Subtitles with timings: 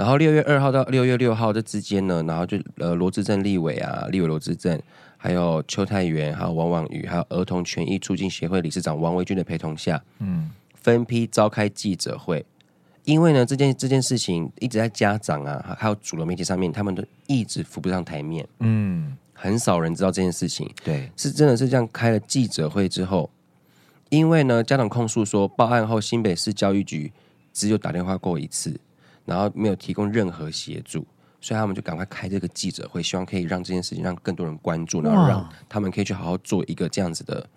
[0.00, 4.80] 然后六月二号到六月六号这之间呢，然后就呃罗志正立委啊，立委罗志正，
[5.18, 12.42] 还有邱泰源，还有王婉瑜，还有儿童权益促进协会理事长王维军的陪同下，嗯，分批召开记者会。
[13.04, 18.48] 因为呢，这件这件事情一直在家长啊，还有主流媒体上面，他们都一直浮不上台面。
[18.60, 20.66] 嗯，很少人知道这件事情。
[20.82, 23.28] 对，是真的是这样开了记者会之后，
[24.08, 27.12] 因为呢，家长控诉说报案后新北市教育局
[27.52, 28.78] 只有打电话过一次，
[29.24, 31.06] 然后没有提供任何协助，
[31.40, 37.48] 所以他们就赶快开这个记者会，希望可以让这件事情让更多人关注，然后让他们可以去好好做一个这样子的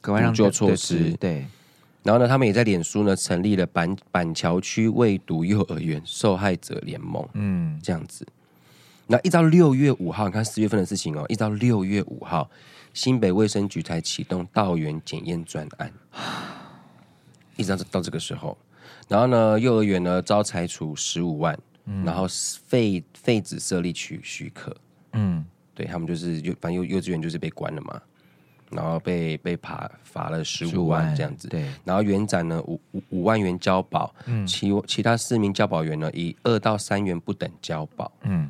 [0.00, 0.98] 补救措施。
[1.12, 1.16] 对。
[1.16, 1.46] 对
[2.04, 8.26] 然后呢，他们也在脸书呢成立了板板桥区未读幼儿园受害者联盟，嗯，这样子。
[9.06, 12.50] 那一到六月五号，你看四月份的事情哦，一到六月五号，
[12.92, 15.92] 新北卫生局才启动道园检验专案，
[17.56, 18.58] 一直到到这个时候，
[19.12, 22.26] 然后呢，幼儿园呢遭裁处十五万，嗯、然后
[22.66, 24.74] 废废止设立许许可，
[25.12, 28.00] 嗯，对他们就是幼反正幼幼稚园就是被关了嘛。
[28.70, 31.66] 然后被被罚罚了十五万这样子，对。
[31.84, 38.48] 然后园长呢五五五万元交保，嗯，其其他四名教保员呢以二到三元不等交保，嗯。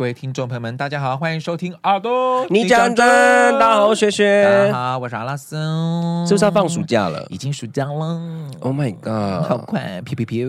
[0.00, 3.06] 各位听众朋友们，大家好，欢迎收听耳朵你讲真。
[3.58, 5.56] 大家好，学学，大家好，我是阿拉斯，
[6.26, 7.26] 是不是要放暑假了？
[7.28, 10.48] 已经暑假了，Oh my god，好快，飘飘飘，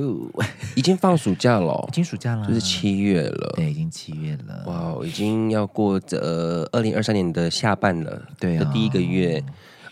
[0.74, 9.44] 已经放暑假了，已经暑假了，就是七月了，对，已经七月了，哇，wow, 已经要过这二零二三年的下半了，对、哦，的第一个月，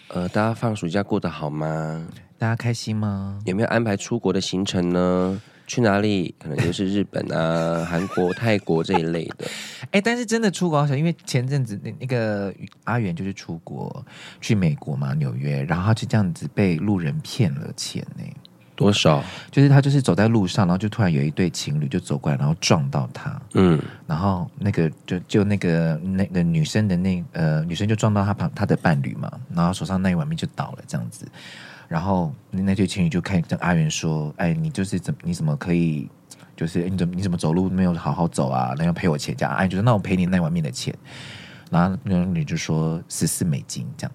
[0.07, 2.07] 呃，大家放暑假过得好吗？
[2.37, 3.37] 大家开心吗？
[3.43, 5.41] 有没有安排出国的行程呢？
[5.69, 6.33] 去哪里？
[6.39, 9.45] 可能就是日本啊、 韩国、泰国这一类的。
[9.83, 12.51] 哎、欸，但是真的出国好像，因为前阵子那那个
[12.85, 14.03] 阿元就是出国
[14.41, 18.23] 去美国嘛，纽约，然后他就这样子被路人骗了钱呢。
[18.75, 19.21] 多少？
[19.51, 23.39] 就是他就是走在路上，然后就突然有一对情侣就走过来，然后撞到他。
[23.53, 23.77] 嗯，
[24.07, 31.27] 然后那个就就那个那个女生的那呃女生就撞到他旁他的伴侣嘛，然后手上那一碗面就倒了这样子。
[31.89, 36.07] 然后那对情侣就看跟阿元说：“哎，你就是怎你怎么可以，
[36.55, 38.73] 就是你怎么你怎么走路没有好好走啊？
[38.77, 40.95] 那要赔我钱这样。”阿元就说：“那我赔你那碗面的钱。”
[41.71, 44.11] 然后那个女就说：“十四美金这样。”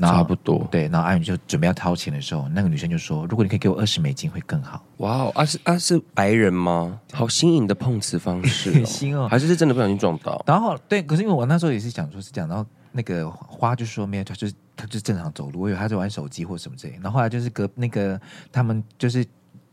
[0.00, 0.66] 差不多。
[0.68, 6.98] 对，然后阿元就准备要掏钱的时候，那个女生就说：“如果你可以给我二十美金会更好。”哇哦，啊是啊是白人吗？
[7.12, 10.42] 好新颖的碰瓷方式，哦，新哦，还是是真的不小心撞到？
[10.44, 14.54] 然后对，可是因为我那时候也是想说是这样，然后那个花就说没有，他就是。
[14.76, 16.94] 他就正常走路，我以为他在玩手机或什么之类。
[16.94, 19.24] 然后后来就是隔那个他们就是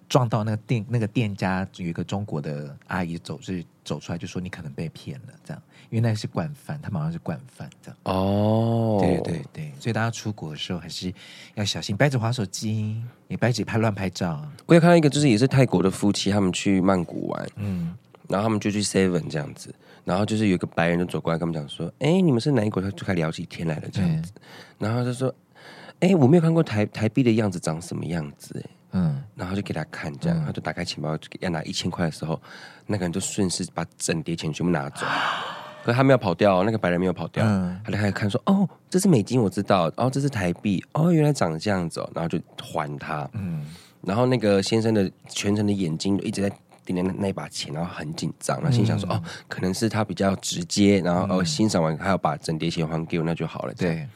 [0.08, 7.98] 撞到那个店那个店家有一个中国的阿姨走是走出来就说你可能被骗了这样，因为那是惯犯，他们好像是惯犯这样。
[8.04, 11.14] 哦，对对对，所以大家出国的时候还是
[11.56, 14.44] 要小心，白纸滑手机，也白纸拍乱拍照。
[14.66, 17.96] 我有看到一个就是也是泰国的夫妻，他们去曼谷玩，嗯，
[18.28, 19.74] 然后他们就去 Seven 这样子。
[20.04, 24.32] 然后就是有一个白人就走过来跟他们讲说：“哎，你们是哪一国？”他就开始聊起天来了这样子。
[24.78, 25.34] 然后他就说
[26.00, 29.24] ：“哎，我没有看过台台币的样子长什么样子。”哎，嗯。
[29.36, 32.42] 然后就给他看，这样、嗯、他就打开钱包要拿一千块的时候，
[32.88, 35.06] 那个人就顺势把整叠钱全部拿走。
[35.84, 39.92] 可是他没有跑掉，那个白人没有跑掉，嗯、他就开始看说：“哦，这是美金，我知道。
[39.96, 40.84] 哦，这是台币。
[40.94, 43.30] 哦，原来长这样子哦。”然后就还他。
[43.34, 43.66] 嗯。
[44.02, 46.52] 然后那个先生的全程的眼睛就一直在。
[46.94, 54.08] 那那把钱，然后很紧张，然后心想说：“嗯、哦，可能是他比较直接，然后、嗯、哦欣赏完，还要把整叠钱还给我，那就好了。”对。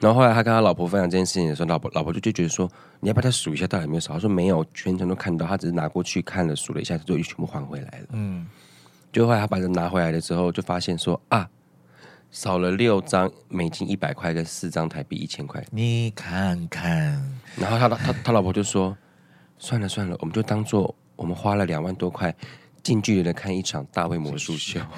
[0.00, 8.46] 然后后来他跟他老婆分享这件事情的时候，老婆老婆就就觉得说：“你要不要再数一下，到底有没有少？”他说：“没有，全程都看到，他只是拿过去看了，数了一下，就全部还回来了。”嗯。
[9.12, 11.48] 就后来他把人拿回来的时候，就发现说：“啊，
[12.32, 17.22] 少了六张美金一百块跟四张台币一千块。”你看看。
[17.56, 18.96] 然后他他他老婆就说
[19.58, 20.92] ：“算了算了，我们就当做。”
[21.22, 22.34] 我们花了两万多块，
[22.82, 24.80] 近距离的看一场大卫魔术秀。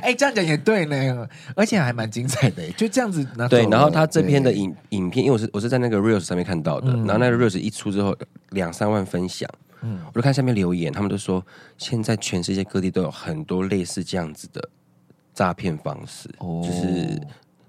[0.00, 2.66] 哎、欸，这样讲也对呢，而且还蛮精彩的。
[2.72, 3.66] 就这样子，对。
[3.68, 8.16] 然后他这篇的影影片，因为我是我是在那个 reels 上面看到的，嗯、然后那个 reels 一出之后，
[8.50, 9.46] 两三万分享。
[9.82, 11.44] 嗯，我就看下面留言，他们都说
[11.76, 14.66] 现在全世界各地都有很多类似这样子的
[15.34, 17.20] 诈骗方式，哦、就是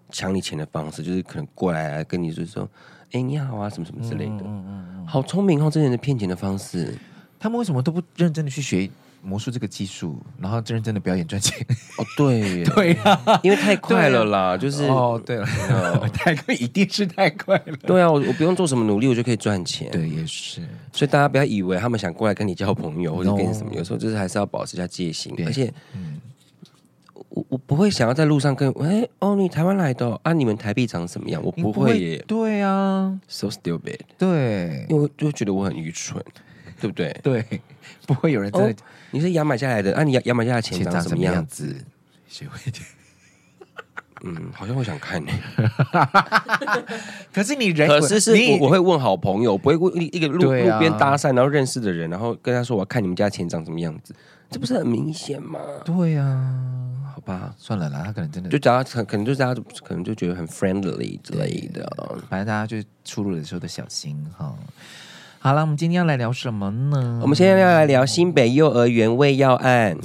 [0.09, 2.69] 抢你钱的方式，就是可能过来跟你就是说。
[3.15, 6.93] 哎，你好啊，什么什么之类的，嗯嗯嗯，好聪明哦，这些人的骗钱的方式，
[7.39, 8.89] 他们为什么都不认真的去学
[9.21, 11.57] 魔术这个技术，然后认真的表演赚钱？
[11.97, 15.45] 哦，对， 对啊，因为太快了啦，就是哦，对了，
[16.13, 20.59] 太快一定是太快了，对啊，我我不用做什么努力，我就可以赚钱，对，也是，
[20.91, 25.73] 所以大家不要以为他们想过来跟你交朋友或者跟你什么，有时候就是还是要保持一下戒心，而且，
[27.29, 30.33] 嗯，不会想要在路上跟哎哦，你台湾来的、哦、啊？
[30.33, 31.41] 你们台币长什么样？
[31.43, 32.17] 我不会耶。
[32.17, 33.99] 会对啊，so stupid。
[34.17, 36.23] 对，因为就觉得我很愚蠢，
[36.79, 37.17] 对不对？
[37.23, 37.43] 对，
[38.05, 38.71] 不会有人真的。
[38.71, 38.75] 哦、
[39.11, 40.03] 你是牙买加来的啊？
[40.03, 41.75] 你牙牙买加的钱长什么样子？
[42.27, 42.71] 谁会？
[44.23, 45.31] 嗯，好像会想看呢。
[47.31, 54.15] 可是你人，可是是我我会问好朋友，不会问一一个路、啊、路边搭讪然后认识的人，然后跟他说我要看你们家钱长什么样子，
[54.49, 55.59] 这不是很明显吗？
[55.83, 61.85] 对呀、啊，好吧，算了啦，他可能真的就大家可能就大家可能就觉得很 friendly 之类的，
[62.29, 64.55] 反正大家就出入的时候都小心哈。
[65.39, 67.19] 好了，我们今天要来聊什么呢？
[67.21, 69.97] 我们现在要来聊新北幼儿园喂药案。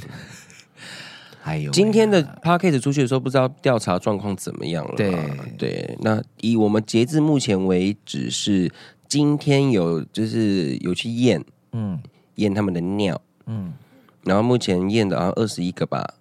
[1.43, 4.93] 还有今天的 Podcast 出去的时候，不知道调查状况怎么样了。
[4.95, 5.11] 对
[5.57, 8.71] 对，那以我们截至目前为止是
[9.07, 11.99] 今天有就是有去验，嗯，
[12.35, 13.73] 验他们的尿，嗯，
[14.23, 16.15] 然后目前验的好像二十一个吧，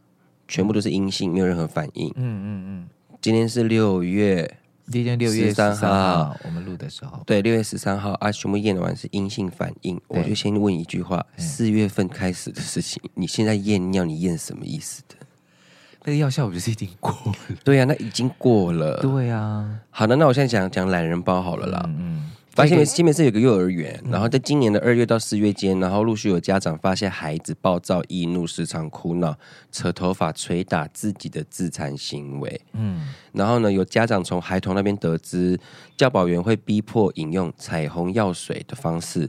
[0.48, 2.08] 全部都是阴性，没有任何反应。
[2.14, 2.88] 嗯嗯嗯，
[3.20, 4.56] 今天是六月。
[4.90, 10.00] 今天六月十三号，我们录的时候，对，六月十三号啊，全部验完是阴性反应。
[10.08, 15.14] 我就先问一句话：四月份开始的事情，你现在验尿，你验什么意思的？
[16.02, 17.34] 那个药效不是已经过了？
[17.62, 18.98] 对呀、啊，那已经过了。
[19.00, 19.80] 对呀、啊。
[19.90, 21.80] 好的，那我现在讲讲懒人包好了啦。
[21.86, 21.96] 嗯。
[21.98, 22.30] 嗯
[22.60, 29.34] 发现新北市有个幼儿园，然后在今年的二月到四月间，然后陆续有家长发现孩子暴躁易怒、时常哭闹、
[29.72, 32.60] 扯头发、捶打自己的自残行为。
[32.74, 35.58] 嗯，然后呢，有家长从孩童那边得知，
[35.96, 39.26] 教保员会逼迫饮用彩虹药水的方式，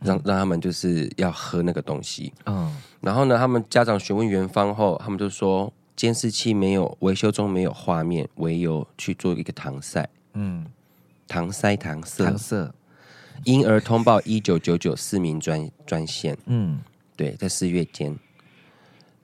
[0.00, 2.32] 让让他们就是要喝那个东西。
[2.46, 10.08] 嗯，然后呢，他们家长询问园方后，他们就说监视器没有维修中没有画面为由去做一个搪塞。
[10.32, 10.64] 嗯。
[11.30, 12.72] 搪塞搪塞，搪塞，
[13.44, 16.36] 因而通报一九九九市民专专线。
[16.46, 16.80] 嗯，
[17.14, 18.18] 对，在四月间，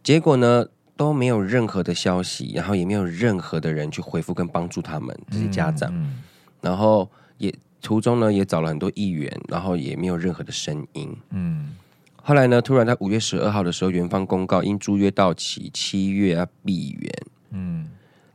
[0.05, 0.65] 结果呢
[0.97, 5.93] 都没有任何的消息，然后也没有任何的人去回复跟帮助他们这些家长。
[5.93, 6.23] 嗯嗯、
[6.61, 11.13] 然后也途中呢也找了很多议员，然后也没有任何的声音。
[11.31, 11.75] 嗯，
[12.23, 17.13] 后来呢，突然在五月十二号的时候，园方公告因租约到期，七月要闭园。
[17.51, 17.89] 嗯。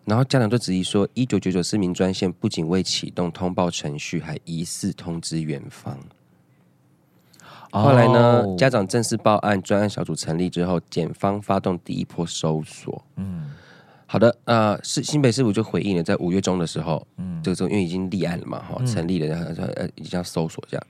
[0.05, 5.97] 然后家长就质疑说，一九九九市民专线不仅未启动通报程序，还疑似通知园方。
[7.71, 13.01] 后来呢，家长正式报案，专案小组成立之后，检方发动第一波搜索。
[13.15, 13.51] 嗯，
[14.05, 20.87] 好的，呃，是新北市府就回应了，在五月中的时候，嗯，这个时候因为已经立案了嘛，哈，成立了，然后呃，已经要搜索这样。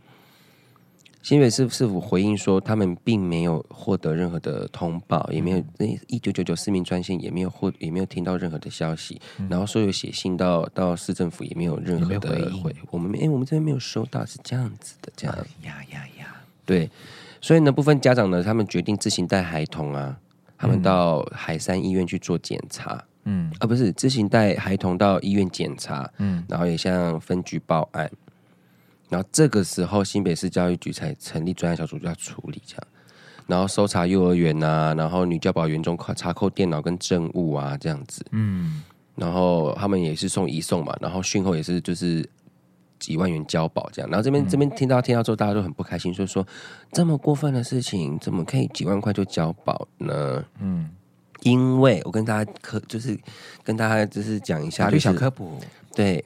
[1.22, 9.22] 新北市市府回应说，他们并没有获得任何的通报，也没有那一九九九市民专线也没有获，也没有听到任何的消息。
[9.38, 12.64] 嗯、然后说有写信到到市政府，也没有任何的回。
[12.64, 15.38] 回我们哎，我们这边没有收到，是这样子的，这样。
[15.64, 16.36] 呀呀呀！
[16.66, 16.90] 对，
[17.40, 20.18] 所以呢，部分家长呢，他们决定自行带孩童啊，
[20.58, 23.04] 他们到海山医院去做检查。
[23.26, 26.12] 嗯，啊，不是自行带孩童到医院检查。
[26.18, 28.12] 嗯，然后也向分局报案。
[29.12, 32.88] 然后这个时候，新北市教育局才成立专案小组，就要处理这样，
[33.46, 38.26] 然后搜查幼儿园呐、啊，然后女教保员中查扣电脑跟证物啊，这样子。
[38.32, 38.82] 嗯，
[39.16, 42.26] 然后他们也是送移送嘛，然后讯后也是就是
[43.00, 44.10] 几万元交保这样。
[44.10, 46.48] 然后这边、嗯、这边听到听到之后，大家都很不开心，就说
[46.94, 50.42] 这么过分的事情，怎么可以几万块就交保呢？
[50.62, 50.90] 嗯，
[51.42, 53.20] 因为我跟大家科就是
[53.62, 55.60] 跟大家就是讲一下，就小科普，
[55.94, 56.24] 对。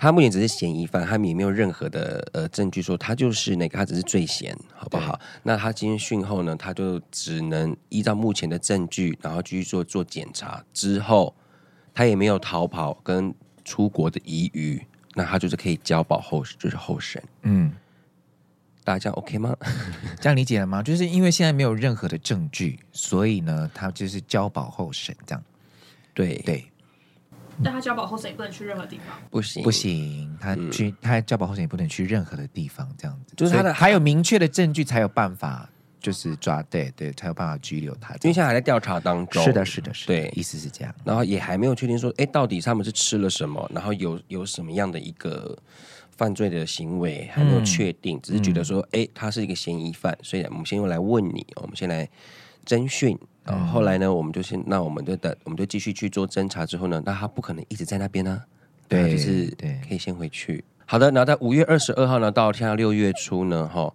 [0.00, 5.20] 他目前只是嫌疑犯，他们也没有任何的呃证据说他就是那个，他只是罪嫌，好不好？
[5.42, 10.64] 那他今天讯后呢，他就只能依照目前的证据，然后继续做做检查。
[10.72, 11.34] 之后
[11.92, 14.82] 他也没有逃跑跟出国的疑虑，
[15.14, 17.22] 那他就是可以交保候就是候审。
[17.42, 17.70] 嗯，
[18.82, 19.54] 大家 OK 吗？
[20.18, 20.82] 这样理解了吗？
[20.82, 25.44] 就是因为现在没有任何的证据，所以呢，他就是交保候审这样。
[26.14, 26.64] 对对。
[27.62, 29.62] 但他交保候审也不能去任何地方，不行。
[29.62, 33.34] 不行，他去、嗯、他交保候审也不能去任何的地方，这样子。
[33.36, 35.68] 就是他的还有明确的证据才有办法，
[36.00, 39.42] 就是抓对对才有办法拘留他，因为现在还在调查当中。
[39.44, 45.56] 是的，是的，是的，对，意思是这样，然后也还没有确定说，哎，到底他们是吃了什么，然后有有什么样的一个
[46.16, 52.08] 犯罪的行为还没有确定，嗯、只是觉得说，哎，他是一个嫌疑犯，所以我们先用来问你，我们先来
[52.64, 53.18] 侦讯。
[53.50, 56.64] 然后后来呢，我们就先，那我们就等，我们就继续去做侦查。
[56.64, 58.46] 之后呢，那他不可能一直在那边呢、啊，
[58.88, 59.54] 对，就是
[59.86, 60.64] 可以先回去。
[60.86, 63.92] 好的，然后在五月二十二号呢，到现在六月初呢，哈，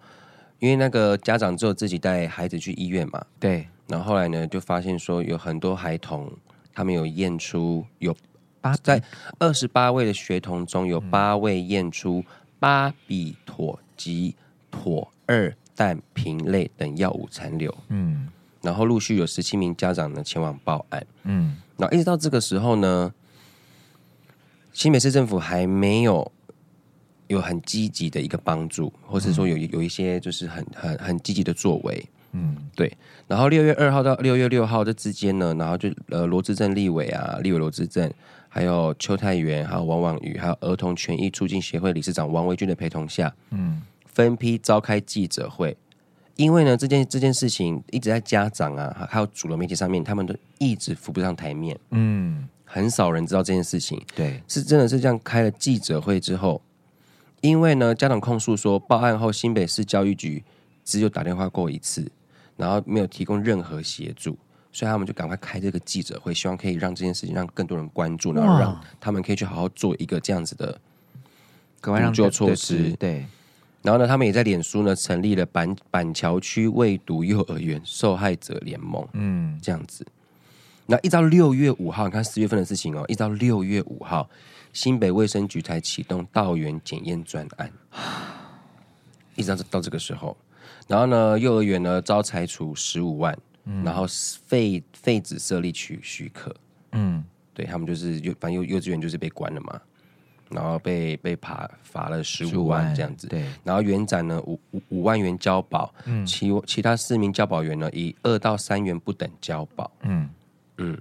[0.59, 3.67] 因为那个家长只有自己带孩子去医院嘛，对。
[3.87, 6.31] 然后后来呢，就发现说有很多孩童，
[6.73, 8.15] 他们有验出有
[8.61, 9.01] 八在
[9.37, 12.23] 二十八位的学童中有八位验出
[12.59, 14.35] 巴比妥及
[14.71, 18.27] 妥二氮平类等药物残留，嗯。
[18.65, 21.05] 然后陆续有十七名家长呢前往报案。
[21.23, 23.13] 嗯，然后一直到这个时候呢，
[24.73, 26.31] 新北市政府还没有
[27.27, 32.05] 有很积极的一个帮助，或是说有有一些就是很很很积极的作为。
[32.33, 32.91] 嗯，对。
[33.27, 38.11] 然后六月二号到六月六号这之间呢，然后就呃罗志正立委啊，立委罗志正，
[38.49, 45.77] 还有邱泰源，还有王婉瑜，还有儿童权益促进协会理事长王维军的陪同下，嗯，分批召开记者会。
[46.35, 51.77] 因为呢，这件这件事情一直在家长啊，还有主流媒体上面，他们都一直浮不上台面。
[51.91, 54.01] 嗯，很少人知道这件事情。
[54.15, 56.61] 对，是真的是这样开了记者会之后，
[57.41, 60.43] 因为呢，家长控诉说，报案后新北市教育局
[60.83, 62.11] 只有打电话过一次。
[62.57, 64.37] 然后没有提供任何协助，
[64.71, 70.79] 所以他们就赶快开这个记者会，希望可以让这件事情让更多人关注，然后让他们可以去好好做一个这样子的
[71.81, 72.93] 补救措施。
[72.93, 73.25] 对，
[73.85, 80.03] 然后呢，他们也在脸书呢成立了板板桥区未读幼儿园受害者联盟，嗯，这样子。
[80.87, 84.27] 那一到六月五号，你看四月份的事情哦，一到六月五号，
[84.73, 87.71] 新北卫生局才启动道园检验专案，
[89.35, 90.35] 一直到到这个时候。
[90.87, 94.07] 然后呢，幼儿园呢遭裁处十五万，嗯、然后
[94.47, 96.55] 废废止设立许许可，
[96.93, 97.23] 嗯，
[97.53, 99.79] 对他们就是幼反正幼幼稚园就是被关了嘛，
[100.49, 110.29] 然后被被罚罚了十五万这样子，对，然后园长呢五五五万元交保，嗯，其其他四名交保员呢以二到三元不等交保，嗯。
[110.77, 110.97] 嗯，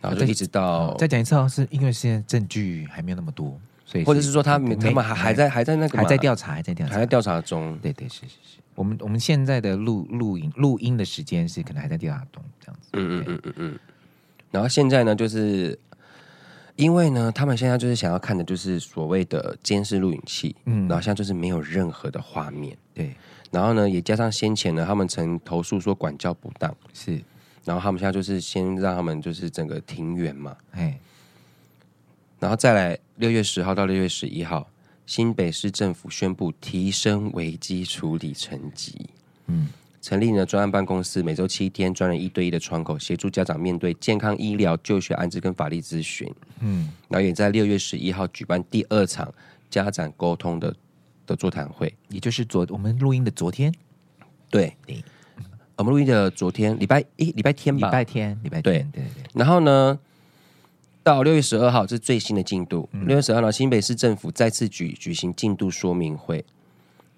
[0.00, 3.60] 然后就一直到再讲一次哦，是因为现在证据还没有那么多。
[4.06, 6.94] 或者是说他们他们还还在还在那个还在调查还在调查。
[6.94, 13.78] 还在调查中，对对是是是，我们我们现在的录录音录音的时间是可能还在调查中这样子，嗯嗯嗯嗯嗯。
[14.50, 15.78] 然后现在呢，就是
[16.76, 23.14] 因为呢，他们现在就是想要看的就是所谓的监视录影器，嗯，然后现在就是没有任何的画面，对。
[23.50, 27.20] 然后呢，也加上先前呢，他们曾投诉说管教不当，是。
[27.64, 30.98] 然后他们现在就是先让他们就是整个停园嘛，哎。
[32.40, 34.66] 然后再来六月十号到六月十一号，
[35.06, 39.10] 新北市政府宣布提升危机处理层级，
[39.46, 39.68] 嗯，
[40.02, 46.30] 成立了专案办公室，每周七天专人一对一的窗口，协助家长面对健康、医疗、就学安置跟法律咨询，
[46.60, 49.32] 嗯，然后也在六月十一号举办第二场
[49.70, 50.74] 家长沟通的
[51.24, 53.72] 的座谈会，也就是昨我们录音的昨天，
[54.50, 55.02] 对，对。
[55.76, 59.02] 我们录音的昨天礼拜一礼拜天吧，礼拜天礼拜天，对。
[59.02, 59.98] 对对，然后呢？
[61.04, 62.88] 到六月十二号，这是最新的进度。
[62.92, 66.44] 六月十二号，新北市政府再次举举行进度说明会，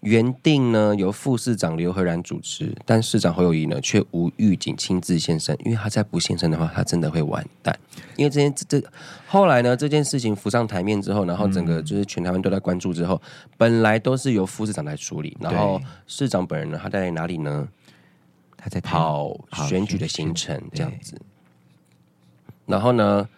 [0.04, 7.76] 原定呢由副市长刘和然主持，但市长侯友谊呢却无预警亲自现身，因为他再不现身的话，他真的会完蛋。
[8.16, 8.82] 因为这件这
[9.26, 13.20] 后来呢，这件事情浮上台面之后，然后整个就是全台湾都在关注之后，
[13.56, 17.66] 本来都是由副市长来处理，然后市长本人呢，他在哪里呢？
[18.56, 19.34] 他在跑
[19.68, 21.20] 选举的行程这样子，
[22.66, 23.28] 然后呢？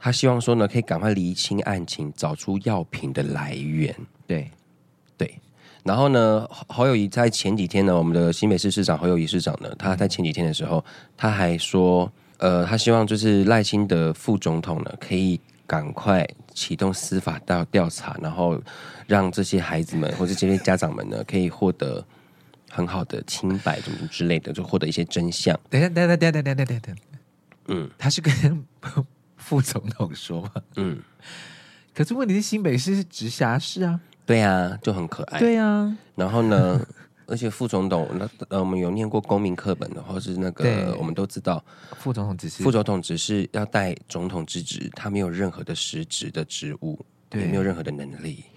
[0.00, 3.92] 他希望说呢，可以赶快厘清案情，找出药品的来源。
[4.28, 4.48] 对，
[5.18, 5.38] 对。
[5.84, 10.82] 然后呢，侯友谊在前几天呢，我们的新北市市长侯友谊市长呢，他在前几天的时候，
[11.16, 18.58] 他还说，呃，他希望就是赖清德副总统呢，可以赶快启动司法调调查，然后
[19.06, 22.04] 让这些孩子们或者这些家长们呢，可以获得
[22.70, 25.58] 很好的清白，什么之类的，就获得一些真相。
[25.68, 27.02] 等下，等下，等下，等下，等下，等下，
[27.68, 28.32] 嗯，他是跟。
[29.38, 30.98] 副总统说：“嗯，
[31.94, 33.98] 可是问题是新北市是直辖市啊，
[34.28, 35.96] 对啊，就很可爱，对啊。
[36.14, 36.78] 然后呢，
[37.24, 41.64] 而且副总统，那呃，我们有念过公民课本的，或是那个，我们都知道，
[41.96, 48.44] 副总统只是副总统只是要带总统之职，他没有任何的实职的职务，对，也没有任何的能力。”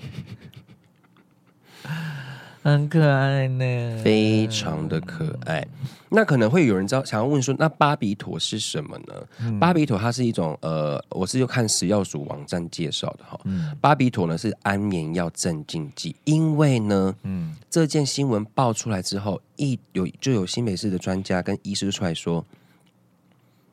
[2.64, 5.68] 很可爱呢，非常的可爱。
[6.10, 9.28] 那可能会有人知道，想要问说，那巴比妥是什么呢？
[9.40, 13.40] 嗯、巴比妥它是一种呃，我是就看食药署网站介绍的哈。
[13.46, 22.46] 嗯、巴比妥呢是安眠药镇静剂，因为呢，嗯，这件新闻爆出来之后，一有就有新北市的专家跟医师出来说，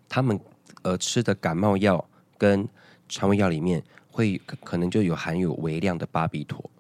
[0.09, 0.40] 他们
[0.83, 2.02] 呃吃的感冒药
[2.38, 2.66] 跟
[3.07, 6.71] 肠胃药里面会可能就有含有微量的巴比妥。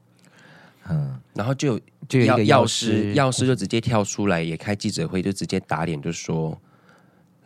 [0.90, 6.58] 嗯，然后就就有一个药师，药师就直接跳出来，也开记者会，就直接打脸，就说：“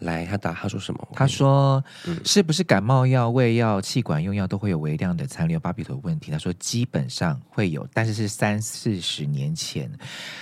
[0.00, 1.08] 来，他打他说什么？
[1.12, 6.30] 他说，嗯、是不是感冒药、胃药、气管用药都会有微量的残留巴比妥问题？
[6.30, 9.90] 他说基本上会有，但是是三四十年前。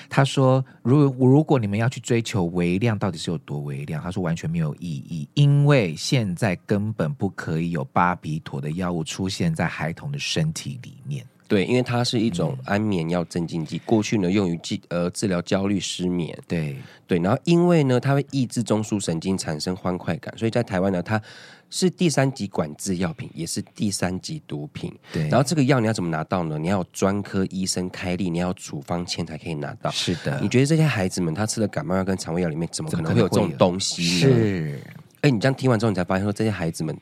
[0.08, 16.38] 他说，如如果你们要去追求微量到底是有多微量，他说完全没有意义，因为现在根本不可以有巴比妥的药物出现在孩童的身体里面。”对，因为它是一种安眠药镇静剂，嗯、过去呢用于治呃治疗焦虑失眠。
[16.46, 16.76] 对
[17.08, 21.20] 对，然后因为呢它会抑制中枢神经产生欢快感，所以在台湾呢它
[21.68, 24.96] 是第三级管制药品，也是第三级毒品。
[25.12, 26.56] 对，然后这个药你要怎么拿到呢？
[26.56, 29.90] 你要有专科医生开立，你要处方签才可以拿到。
[29.90, 34.08] 是的，你觉得这些孩子们他吃的感冒药跟肠胃药里面怎么可能会有这种东西呢？
[34.20, 34.80] 是，
[35.22, 36.96] 哎，你这样听完之后，你才发现说这些孩子们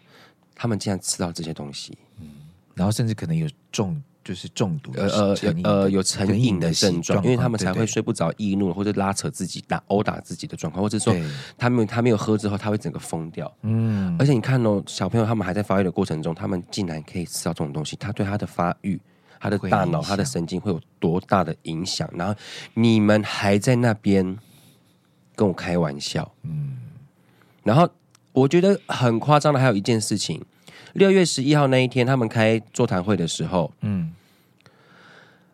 [0.54, 2.28] 他们竟然吃到这些东西，嗯，
[2.74, 4.02] 然后甚至可能有重。
[4.28, 11.16] 就是中毒，呃呃呃，有成瘾的症状，因为他们才会睡不着、易怒或者拉扯自己、打殴打自己的状况，或者说
[11.56, 13.50] 他没有他没有喝之后，他会整个疯掉。
[13.62, 19.00] 嗯，而且你看哦，小朋友他们还在发育的过程中，他们竟然可以吃到这种东西，他对他的发育、
[19.40, 22.06] 他的大脑、他的神经会有多大的影响？
[22.12, 22.34] 然后
[22.74, 24.36] 你们还在那边
[25.34, 26.76] 跟我开玩笑，嗯，
[27.62, 27.88] 然后
[28.32, 30.44] 我觉得很夸张的还有一件事情，
[30.92, 34.12] 六月十一号那一天他们开座谈会的时候，嗯。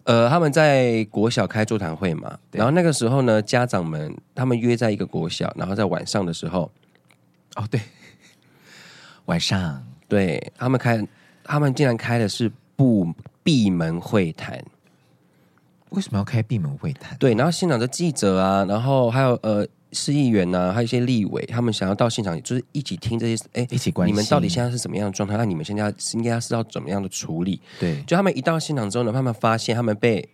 [0.05, 6.71] 呃，他们在国小开座谈会嘛，然后那个时候呢，家长们他们约在一个国小，然后在晚上的时候，
[7.57, 7.81] 哦，对，
[9.27, 11.07] 晚上，对他们开，
[11.43, 14.63] 他们竟然开的是不闭门会谈，
[15.91, 17.17] 为什么要开闭门会谈？
[17.19, 19.67] 对，然后现场的记者啊，然后还有呃。
[19.95, 25.37] 市议员呐、啊，还有一些立委，他们想要到现场，就是一起听这些，哎，一起关心你们到底现在是什么样的状态？
[25.37, 27.61] 那你们现在应该是要怎么样的处理？
[27.79, 30.29] 对，就他们一到现场之后呢，他们发现他们被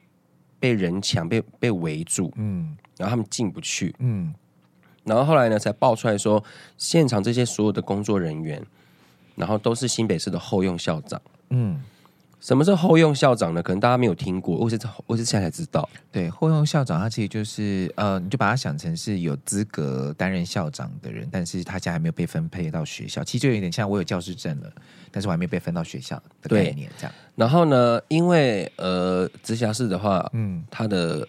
[0.59, 4.35] 被人墙被被围住，嗯，然后他们进不去，嗯，
[5.05, 6.43] 然后后来呢，才爆出来说，
[6.79, 8.61] 现场这些所有的工作人员，
[9.37, 11.81] 然后都是新北市的后用校长，嗯。
[12.41, 13.63] 什么是后用校长呢？
[13.63, 15.87] 可能大家没有听过，我是我是现在才知道。
[16.11, 24.73] 对，后用校长他其实就是呃，你就把他想成是有资格担任校长的人，但是他家还没有被分配到学校，其实就有点像我有教师证了，
[25.11, 27.13] 但是我还没被分到学校的概念这样。
[27.37, 31.29] 然后呢，因为呃，直辖市的话，嗯，他的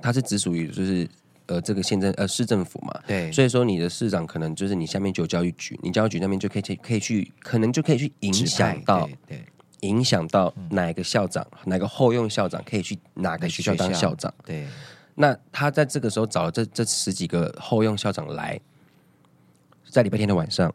[0.00, 1.08] 他是只属于就是
[1.46, 9.44] 呃这个县政呃市政府嘛，对，所以说你的市长可能就是你下面就有教育局，你教育局那边就可以去可以去可能就可以去影响到对。
[9.86, 14.32] 对影响到哪个校长，嗯、哪个后用校长可以去哪个学校当校长？
[14.44, 14.66] 对，
[15.14, 18.60] 那他在这个时候找了这这十几个后用校长来，
[19.88, 20.74] 在礼拜天的晚上，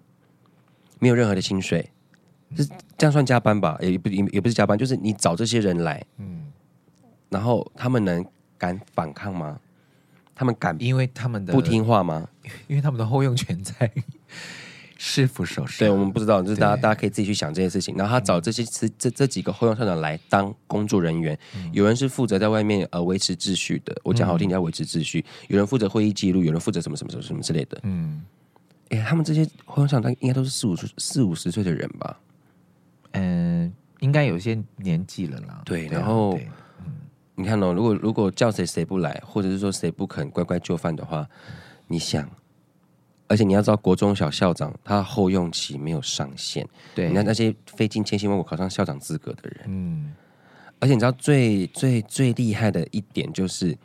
[1.00, 1.92] 没有任何的薪水，
[2.56, 2.66] 是
[2.98, 3.78] 这样算加班吧？
[3.82, 6.52] 也不也也不是加班，就是你找这些人来，嗯，
[7.30, 8.26] 然后他们能
[8.58, 9.60] 敢反抗吗？
[10.34, 10.76] 他们敢？
[10.80, 12.28] 因为他们的不听话吗？
[12.68, 13.92] 因为他们的后用权在。
[15.04, 17.96] 师傅手上，对，我们不知道，就是大家大家可以自己去想这些事情。
[17.98, 27.80] 然后他找这些这这这几个后用校长来当工作人员，嗯、有人是负责在外面呃维持秩序的，我讲好听点叫维持秩序；有人负责会议记录，有人负责什么什么什么什么之类的。
[27.82, 28.22] 嗯，
[28.90, 32.20] 哎，他们这些后用校长应该都是四五四五十岁的人吧？
[33.14, 35.64] 嗯，应该有些年纪了啦。
[35.66, 36.38] 对，然后
[36.86, 36.94] 嗯，
[37.34, 41.28] 你看哦，如果如果叫谁谁不来，或者是说谁不肯乖乖就范的话，
[41.88, 42.30] 你想。
[43.32, 46.68] 而且你要知道，国中小校长他后用期没有上限。
[46.94, 50.14] 对，你看那些费尽千辛万苦考上校长资格的人，嗯，
[50.80, 53.78] 而且你知道最最最厉害的一点就是，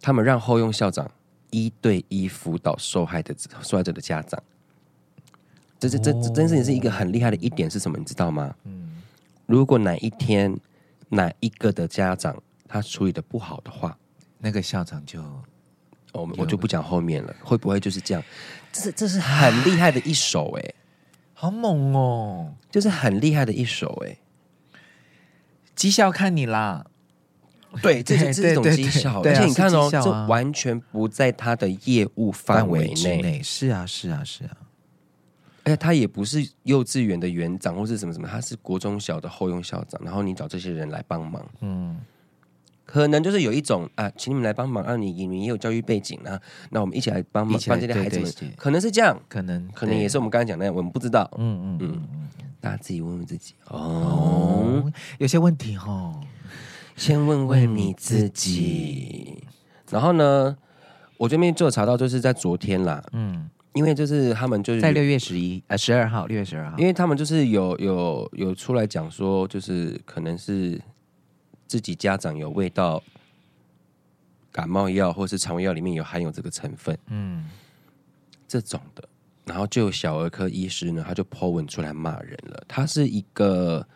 [0.00, 1.10] 他们让后用校长
[1.50, 4.40] 一对一辅导受害的受害者的家长。
[5.80, 7.98] 这这这这真是也是一个很厉害的一点是什么？
[7.98, 8.54] 你知道吗？
[8.62, 9.02] 嗯，
[9.46, 10.56] 如果哪一天
[11.08, 13.98] 哪一个的家长他处理的不好的话，
[14.38, 15.20] 那个校长就。
[16.12, 18.22] 我我就不讲后面了，会不会就是这样？
[18.70, 20.74] 这是这是很厉害的一手哎，
[21.34, 22.54] 好猛哦！
[22.70, 24.16] 就是很厉害的一手哎，
[25.74, 26.86] 绩效看你啦。
[27.80, 33.42] 对，这是这是一种绩效，而且你看哦，这完全不在他的业务范围内。
[33.42, 34.56] 是啊，是啊，是啊。
[35.64, 39.98] 而且他也不是幼稚园的园长或是什么什么，他是国中小的后用校长。
[40.04, 41.98] 然后你找这些人来帮忙，嗯。
[42.84, 46.38] 可能就是有一种啊，请你们来帮忙啊，你你们也有教育背景啊，
[46.70, 52.28] 那我们一起来帮忙帮这些孩子们，可能是这样，可能可能也是我们刚才讲的那样，我们不知道，嗯嗯嗯，
[52.60, 53.54] 大家自己问问自己。
[53.68, 56.20] 哦，哦，有些问题哦，
[56.96, 59.42] 先问问你自己。
[59.90, 60.56] 然后呢，
[61.16, 70.80] 我这边就有查到，就是在昨天啦，嗯，因为就是他们就是在六月十一呃十二号，六月十二号，因为他们就是有有有出来讲说，就是可能是。
[71.72, 73.02] 自己家长有喂到
[74.50, 77.48] 感冒药或是肠胃药里面有含有这个成分，嗯，
[78.46, 79.08] 这种的，
[79.46, 82.62] 然后就有小儿科医师呢，他就 po 文出来骂人了。
[82.68, 83.88] 他是一个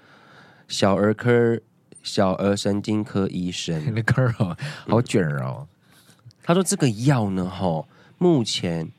[0.68, 1.60] 小儿科、
[2.02, 4.56] 小儿神经科医生， 那个哦，
[4.88, 5.68] 好卷哦。
[6.42, 7.86] 他说这个药呢，哈，
[8.16, 8.90] 目前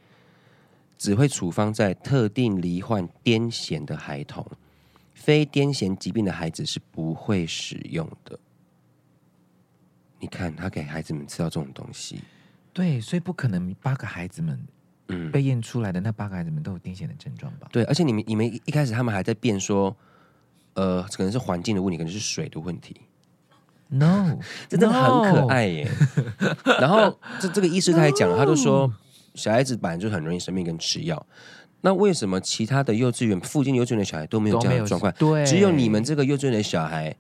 [1.00, 4.46] 只会处方在特定罹患癫痫的孩童。
[5.16, 8.40] 非癫痫疾病的孩子是不会使用的。
[10.20, 12.22] 你看，他给孩子们吃到这种东西，
[12.74, 14.60] 对，所以不可能八个孩子们，
[15.10, 17.68] 嗯，被验出来的那八个孩子们都有癫痫的症状吧？
[17.72, 19.96] 对，而且你们你们一开始他们还在辩说，
[20.74, 22.96] 呃，可能是环境的问题，可能是水的问题。
[23.90, 25.90] No，这真的很可爱耶。
[26.82, 28.94] 然后这这个医师他还讲了，他就说
[29.34, 31.26] 小孩子本来就很容易生病跟吃药，
[31.80, 35.10] 那为什么其他的幼稚园附近幼稚园的小孩都没有这样的状况？
[35.14, 37.16] 对，只有你们这个幼稚园的小孩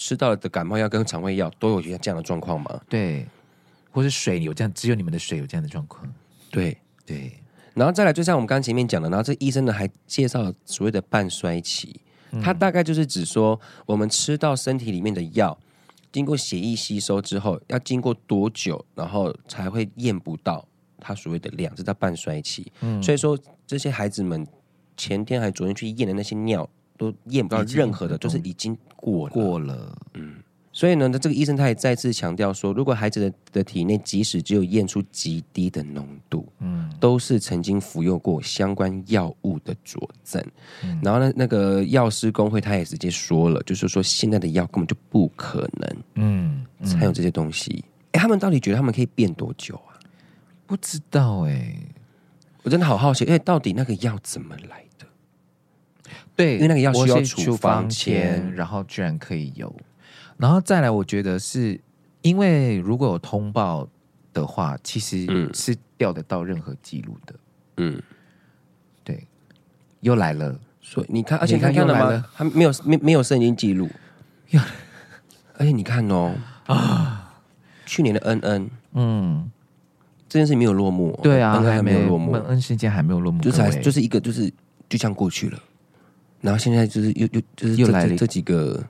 [0.00, 2.80] 吃到的感冒药跟肠胃药都有这样的状况吗？
[2.88, 3.26] 对，
[3.90, 6.10] 或是水有这样，只有你们的水有这样的状况。
[6.50, 7.30] 对对，
[7.74, 12.00] 然后再来，就像我们刚刚前面讲的，然后这医生呢还介绍了所谓的半衰期。
[12.42, 15.58] 它大概就是指说，我们吃到身体里面的药，
[16.10, 20.66] 经过血液吸收之后，要经过多久，然后才会验不到
[20.98, 22.72] 它所谓的量，这叫半衰期。
[22.80, 24.46] 嗯，所以说这些孩子们
[24.96, 26.66] 前天还昨天去验的那些尿，
[27.00, 29.32] 都验不到任何的，就是已经过了。
[29.32, 30.34] 过了，嗯。
[30.72, 40.40] 所以呢，这个医生他也再次强调说，如果孩子的的体内即使只有验出极低的浓度，嗯，都是曾经服用过相关药物的佐证。
[40.84, 47.84] 嗯、然后呢，那个药师工会他也直接说了，就是说现在的药根本就不可能，嗯，才有这些东西。
[48.12, 49.98] 哎、嗯，他们到底觉得他们可以变多久啊？
[50.66, 51.88] 不知道哎、欸，
[52.62, 54.89] 我真的好好奇，哎，到底那个药怎么来的？
[56.36, 59.74] 对，因为那个药需要处方签，然后居然可以有。
[60.36, 61.78] 然后再来，我觉得是
[62.22, 63.86] 因为如果有通报
[64.32, 67.34] 的话，其实是调得到任何记录的。
[67.76, 68.02] 嗯，
[69.04, 69.26] 对，
[70.00, 72.24] 又来了，所以你看，而且你看，看到吗？
[72.34, 73.88] 他没有没没有声音记录。
[75.58, 76.34] 而且你看哦，
[76.66, 77.34] 啊，
[77.84, 79.50] 去年的恩恩，嗯，
[80.26, 81.18] 这件事没有落幕。
[81.22, 84.48] 对啊，恩恩还没有落幕，恩恩事件还没有落幕，就是就是一个就是
[84.88, 85.58] 就这样过去了。
[86.40, 88.82] 然后现在就是又又就是又来了这几个。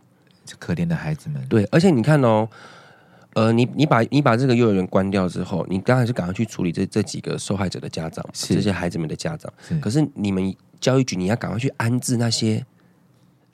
[0.58, 2.48] 可怜的孩子们，对，而且你看哦，
[3.34, 9.52] 呃，你你把你把这个幼儿园关掉之后，你当然是赶快去处理这这几个受害者的家长，是这些孩子们的家长。
[9.62, 12.66] 是可是你们教育局，你要赶快去安置那些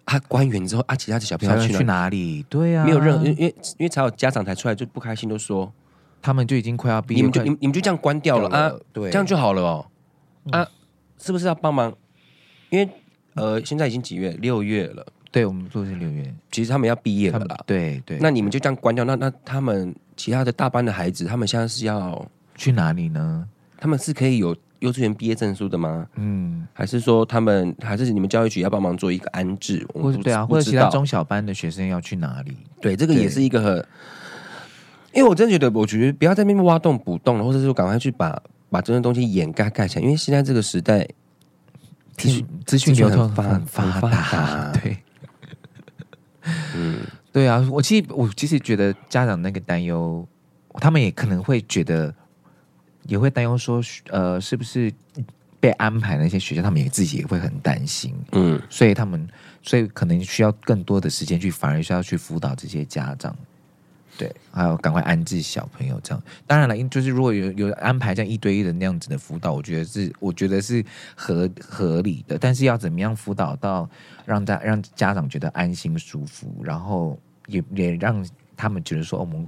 [0.06, 2.42] 啊官员之后啊，其他的小朋友去去哪里？
[2.48, 5.70] 对呀、啊，没有任何，因为因为才有家长才出来就不开心，都说
[6.22, 8.72] 他们就已经快要毕业，你们就你们你们就这样关掉了，啊？
[8.90, 9.86] 对，这样就好了哦。
[10.50, 10.68] 啊，嗯、
[11.18, 11.94] 是不是要帮忙？
[12.70, 12.88] 因为
[13.36, 14.30] 呃，现在已经几月？
[14.40, 15.06] 六月了。
[15.30, 17.58] 对，我们做的是六月，其实他们要毕业了啦。
[17.66, 23.46] 对对，那你们就这样关掉，那那他们其他的大班的孩子，他们现在是要去哪里呢？
[23.76, 26.06] 他们是可以有幼稚园毕业证书的吗？
[26.14, 29.86] 嗯，还是说他们还是你们教育局要帮忙做一个安置？
[29.92, 32.56] 或者对啊，或者其他中小班的学生要去哪里？
[32.80, 33.86] 对，这个也是一个很，
[35.12, 41.06] 因为我真的觉得，我觉得不要在那边挖洞补洞了，或者说赶快去把把这些东西掩盖盖起来，因为现在这个时代，
[42.16, 44.96] 资讯资讯流通很发达， 对。
[46.74, 47.00] 嗯，
[47.32, 50.26] 对啊，我其实我其实觉得家长那个担忧，
[50.74, 52.14] 他们也可能会觉得，
[53.04, 54.92] 也会担忧说，呃，是不是
[55.58, 59.28] 被安排那些学校，他们也自己也会很担心，嗯，所以他们
[59.62, 63.36] 所以可能需要更多的时间去，反而需要去辅导这些家长。
[64.18, 66.22] 对，还有赶快安置小朋友这样。
[66.46, 72.38] 当然了，就是如果有有安排这样一对一的那样子的辅导，我觉得是我觉得是合合理的。
[72.38, 73.88] 但是要怎么样辅导到
[74.24, 78.26] 让家让家长觉得安心舒服，然后也也让
[78.56, 79.46] 他们觉得说，哦，我们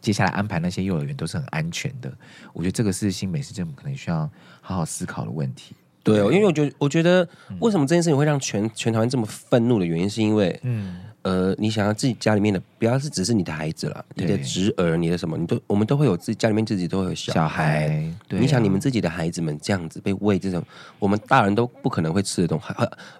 [0.00, 2.12] 接下来安排那些幼儿园都是很安全的。
[2.52, 4.28] 我觉得这个是新北市政府可能需要
[4.60, 5.76] 好好思考的问题。
[6.08, 7.28] 对哦，因为我觉得我觉得
[7.60, 10.98] 为什么这件事情会让全全台湾这么愤怒的原因，是因为嗯。
[11.22, 17.40] 呃，你想要自己家里面的，不要是只是你的孩子了，你的侄儿，你的什么，你都我们都会有自己家里面自己都会有小孩。
[17.40, 17.88] 小孩
[18.28, 20.62] 对啊，你想你们自己的孩子们这样子被喂这种，
[20.98, 22.72] 我们大人都不可能会吃的东西，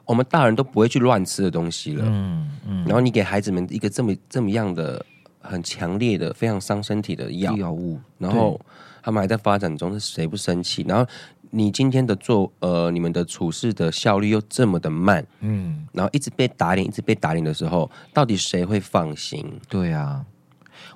[0.06, 2.04] 我们大人都不会去乱吃的东西了。
[2.06, 2.84] 嗯嗯。
[2.84, 5.04] 然后你给孩子们一个这么这么样的
[5.40, 8.58] 很强烈的、非常伤身体的药药物，然后
[9.02, 10.82] 他们还在发展中，是谁不生气？
[10.88, 11.04] 然后。
[11.50, 19.58] 你今天的做呃，你们的处事的效率又这么的慢，嗯，然后一直被打脸，一直被打脸的时候，到底谁会放心？
[19.68, 20.24] 对啊，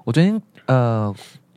[0.05, 1.15] 我昨天呃，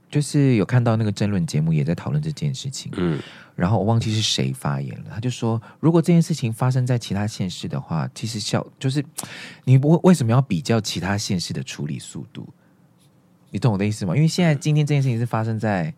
[0.10, 3.20] 就是有看到那个争论节目也在讨论这件事情，嗯，
[3.56, 9.04] 然后我忘记是谁发言了，他就说，如果这件事情发生在其他县市的话，其实效就是
[9.66, 12.48] 你不会为什么要比较其他县市的处理速度？
[13.52, 14.16] 你懂我的意思吗？
[14.16, 15.94] 因为现在今天这件事情是发生在。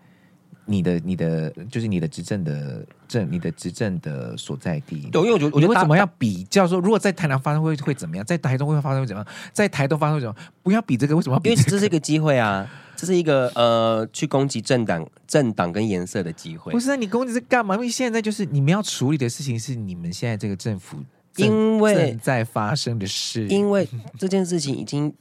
[0.68, 5.10] 你的你的就是你的执政的政，你的执政的所在地。
[5.12, 10.52] 对，因为我觉得，我觉得为什么要比较说，如果在台南发生会会怎么样，在台中会发生会怎么样，在台东发生会怎么样？
[10.62, 11.40] 不要比这个，为什么？
[11.46, 16.72] 因为这是一个机会啊，这是一个呃，去攻击政党、政党跟颜色的机会。
[16.74, 17.74] 不是啊，你攻击是干嘛？
[17.76, 20.98] 因为现在就是你们要处理的事情是你们现在这个政府
[21.38, 25.14] 因为正在发生的事，因为这件事情已经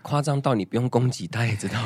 [0.00, 1.78] 夸张到你不用攻击，他也知道。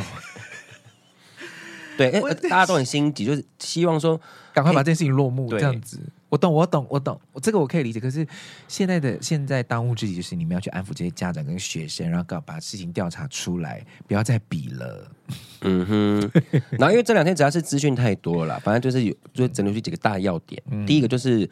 [2.10, 4.20] 对，大家都很心急，就是希望说
[4.52, 6.00] 赶快把这件事情落幕，这样子。
[6.28, 8.00] 我懂，我懂，我懂，我这个我可以理解。
[8.00, 8.26] 可是
[8.66, 15.10] 现在的现在当务之急就是你们要去安抚这些家长跟学生，然后搞把事情调查出来，不要再比了。
[15.60, 16.30] 嗯哼。
[16.70, 20.62] 然后因为这两天主要是资讯太多了啦，反正就是有就整理出几个大要点。
[20.70, 21.48] 嗯、第一个就是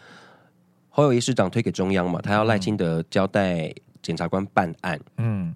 [0.88, 4.98] 侯友宜市长推给中央嘛，他要赖清德交代检察官办案。
[5.18, 5.54] 嗯。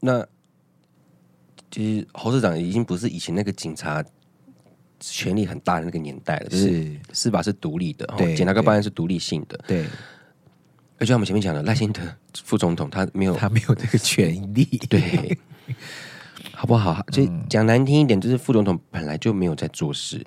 [0.00, 0.26] 那
[1.74, 4.04] 其实侯市长已经不是以前那个警察。
[5.00, 9.60] 权力很大的那个年代了，就是司法是独立的，检察官办案是独立性的。
[9.66, 9.84] 对，
[10.98, 12.00] 而且我们前面讲的赖清德
[12.42, 15.36] 副总统，他没有，他没有这个权利， 对，
[16.54, 17.04] 好不好？
[17.12, 20.24] 就讲难听一点，就是副总统本来就没有在做事。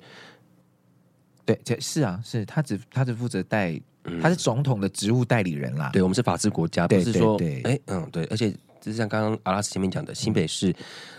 [1.44, 3.80] 对，这是啊，是他只他只负责带，
[4.22, 5.90] 他是总统的职务代理人啦。
[5.92, 8.54] 对，我们是法治国家，不是说，哎，嗯，对，而且。
[8.88, 10.74] 就像刚刚阿拉斯前面讲的，新北市，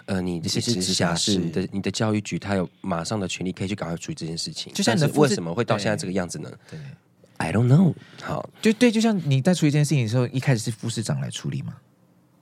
[0.06, 4.74] 呃，你这些直辖市，你的你的教育局，他有马上的权利可以去赶快处理这件事情。
[4.74, 6.52] 就像你的为什么会到现在这个样子呢？
[6.70, 6.80] 对
[7.38, 7.94] ，I don't know。
[8.22, 11.76] 好，就对，就像你在处理这件事情的时候，一开始是副市长来处理嘛。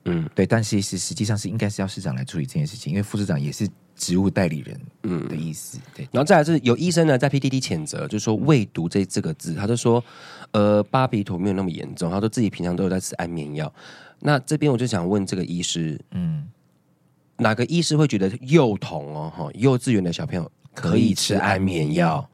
[0.04, 5.78] 嗯，对，但是是实际上是应该是要市长来处理这件事情，因为副市长也是职务代理人，嗯的意思。
[5.94, 10.02] 对，然后再来是有医生呢在 PDD 谴责，就是说未读这这个字，他就说，
[10.52, 13.70] 呃，巴比妥没有那么严重，他说自己平常都有在吃安眠药。
[14.20, 16.48] 那这边我就想问这个医师，嗯，
[17.36, 22.28] 哪个医师会觉得幼童哦，哈，幼稚园的小朋友可以吃安眠药？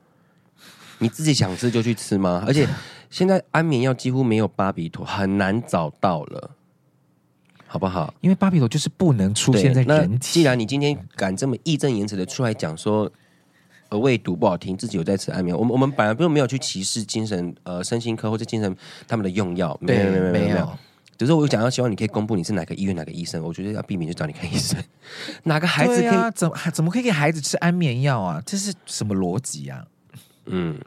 [0.98, 2.42] 你自己想吃就去吃吗？
[2.46, 2.66] 而且
[3.10, 6.50] 现在安眠药几乎没有巴比妥，很难找到了，
[7.66, 8.14] 好不好？
[8.20, 10.18] 因为巴比妥就是不能出现在人体。
[10.18, 13.10] 既然你今天敢这么义正言辞的出来讲说，
[13.90, 18.74] 呃，未读不好听，自己有在吃安眠药，我们我们本来并没有去歧视精神呃身心科或者精神
[19.06, 20.78] 他们的用药，没有没有没有
[21.16, 24.82] 只是我讲到希望你可以公布你是哪个医院哪个医生，我觉得要避免就找你看医生。
[25.44, 28.42] 哪个孩子可以、啊、怎么怎么可以给孩子吃安眠药啊？
[28.44, 29.84] 这是什么逻辑啊？
[30.46, 30.78] 嗯，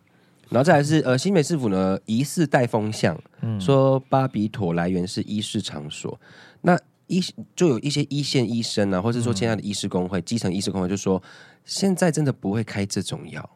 [0.49, 6.19] 然后再来是呃新北市府呢疑似带风向，嗯、说巴比妥来源是医事场所。
[6.61, 7.23] 那医
[7.55, 11.21] 就有一些一线医生呢、啊，或者说现在的医师工会、嗯、基层医师工会就说，
[11.63, 13.49] 现在真的不会开这种药。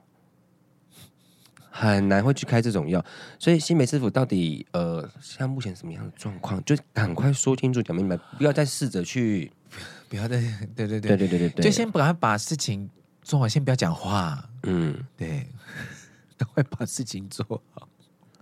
[1.90, 3.04] 很难会去开这种药，
[3.40, 6.64] 所以新北市府到底呃，现在目前什么样的状况？
[6.64, 9.52] 就赶快说清楚、讲明白，不要再试着去，
[10.08, 10.40] 不要再
[10.76, 12.88] 对对对对对对对，就先赶快把事情
[13.24, 14.48] 做好，先不要讲话。
[14.62, 15.48] 嗯，对，
[16.38, 17.88] 赶快把事情做好。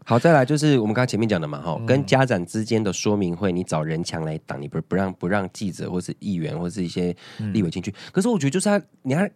[0.04, 7.16] 好，再来就是我们刚刚前面讲的嘛，哈、嗯，跟家长之间的说明会，你找人墙来挡，你不不让不让记者或是议员或是一些
[7.54, 7.90] 立委进去。
[7.92, 9.32] 嗯、可是我觉得就是他，你还。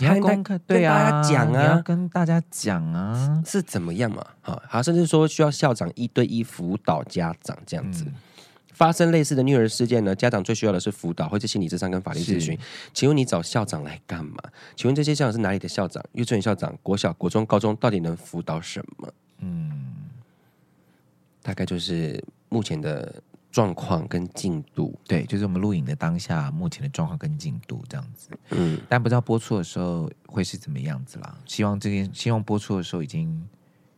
[0.00, 4.24] 你要公开对啊，讲啊，你要跟大家讲啊，是怎么样嘛？
[4.40, 8.04] 好，好，甚至说需要校长一对一辅导家长这样子。
[8.06, 8.14] 嗯、
[8.72, 12.56] 发生类似的虐儿事件呢，家长最需要的是辅导或者心理咨商跟法律咨询。
[12.56, 12.58] 是
[12.94, 14.42] 请问你找校长来干嘛？
[14.74, 16.02] 请问这些校长是哪里的校长？
[16.12, 19.12] 幼稚园校长、国小、国中、高中到底能辅导什么？
[19.40, 19.94] 嗯，
[21.42, 23.22] 大概就是目前的。
[23.50, 28.30] 状况跟进度，对，就是我们录影的当下目前的状况跟进度这样子。
[28.50, 31.36] 嗯，但不知道播出的时候会是怎么样子啦。
[31.46, 33.44] 希望这件，希望播出的时候已经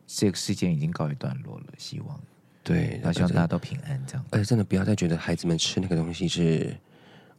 [0.07, 1.65] 这个事件已经告一段落了。
[1.77, 2.19] 希望，
[2.63, 4.25] 对，那希望大家都平安这样。
[4.31, 6.75] 而且真的不要再觉得孩子们吃那个东西是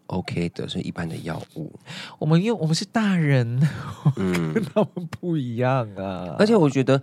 [0.06, 1.72] OK 的，是一般的药物。
[2.20, 3.60] 我们因为我们是大人，
[4.16, 6.36] 嗯， 跟他们不一样啊。
[6.38, 7.02] 而且我觉得。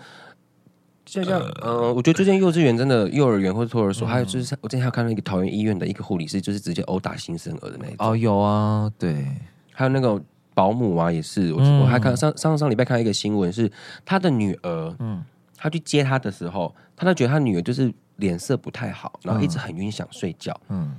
[1.12, 7.96] 就像呃，我觉得最近幼稚园真的幼儿园或者托儿所，还有就是我之前还有看到一个桃园医院的一个护理师，就是直接殴打新生儿的那种。
[8.00, 9.28] 哦，有啊，对，
[9.74, 13.70] 还有那个保姆啊，也是，我我还看上上上礼拜看到一个新闻，是
[14.06, 15.22] 他的女儿，嗯，
[15.58, 20.96] 他去接他的时候，他都觉得他女儿就是脸色不太好，然后一直很晕，想睡觉，嗯，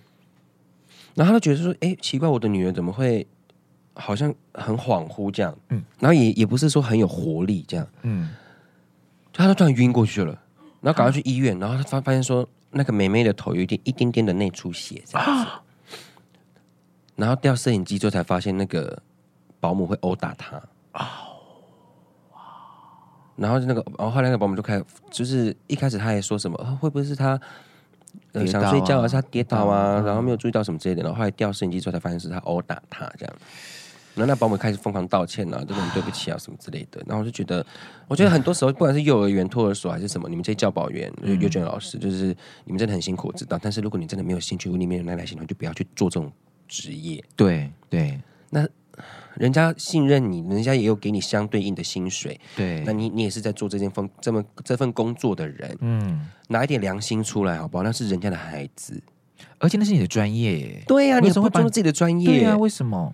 [1.14, 3.26] 然后他就觉得说，哎，奇怪，我的女儿怎么会
[3.94, 8.28] 好像很恍惚这样，嗯，然后也也不是说很有活力这样，嗯。
[9.32, 10.38] 他就突然晕过去了，
[10.80, 15.50] 然后赶快去医院，然后他发发现说，那个妹妹的头有一点一点点的内出血这样子，
[17.16, 19.02] 然后调摄影机之后才发现那个
[19.58, 20.62] 保姆会殴打他，
[23.36, 27.40] 然后那个，然后后来那个保姆就开始，就是一开始他还说什么，会不会是他、
[28.32, 33.34] 呃、想睡觉，还是他跌倒啊，然后没有注意到什么之类的，然后后来调摄影机之后才发现是他殴打他这样。
[34.14, 37.02] 然后那保姆开始疯狂道歉啊，这种对不起啊什么之类的。
[37.06, 37.64] 然后我就觉得，
[38.08, 42.26] 我觉得很多时候，不管是幼儿园、托儿所还是什么，你们这些教保员、幼儿园老师，就是
[42.64, 43.58] 你们真的很辛苦，我知道。
[43.62, 46.30] 但是如果你真的没有兴趣，如果你没有耐心的话，就不要去做这种
[46.68, 47.22] 职业。
[47.34, 48.20] 对对，
[48.50, 48.68] 那
[49.36, 57.82] 人家信任你，人家也有给你相对应的薪水，对，那你你也是在做这件份这么这份工作的人，嗯，拿一点良心出来好不好？
[57.82, 59.02] 那是人家的孩子，
[59.58, 62.26] 而且那是你的专业，对呀、啊，你怎么会尊重自己的专业？
[62.26, 63.10] 对呀、啊，为什么？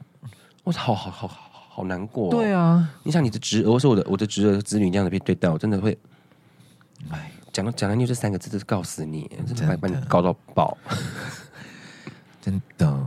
[0.68, 2.30] 我好好好好好难过、哦。
[2.30, 5.96] 对啊，你想你的侄儿，我说我的我的侄儿子女这样子被对待，我真的会，
[7.08, 10.76] 哎，讲到讲到你这三个字，就是告死你，真的把你告到爆，
[12.42, 13.00] 真的。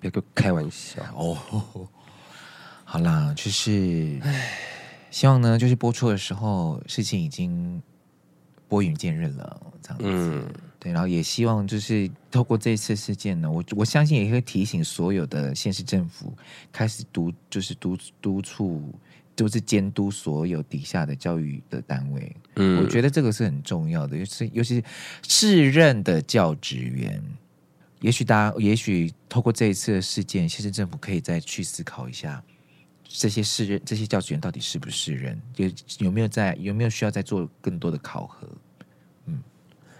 [0.00, 1.38] 别给我开玩笑哦！
[2.84, 4.20] 好啦，就是，
[5.08, 7.80] 希望呢，就是播出的时候，事情已经
[8.66, 10.04] 拨云见日了，这样子。
[10.04, 10.48] 嗯，
[10.80, 16.32] 对，然后也希望就是透过这次事件呢，我我相信也会提醒所有的县市政府
[16.70, 18.94] 开始督，就是督督促，
[19.34, 22.36] 就是监督所有底下的教育的单位。
[22.54, 24.84] 嗯，我觉得这个是很重要的，尤其尤其是
[25.26, 27.20] 适任的教职员。
[28.00, 32.40] 也许大家，也许透过这一次的事件，县市政府可以再去思考一下，
[33.02, 38.48] 这些适任、这些教职员到底是不是人，有有没有在，有没有需要再做更多的考核？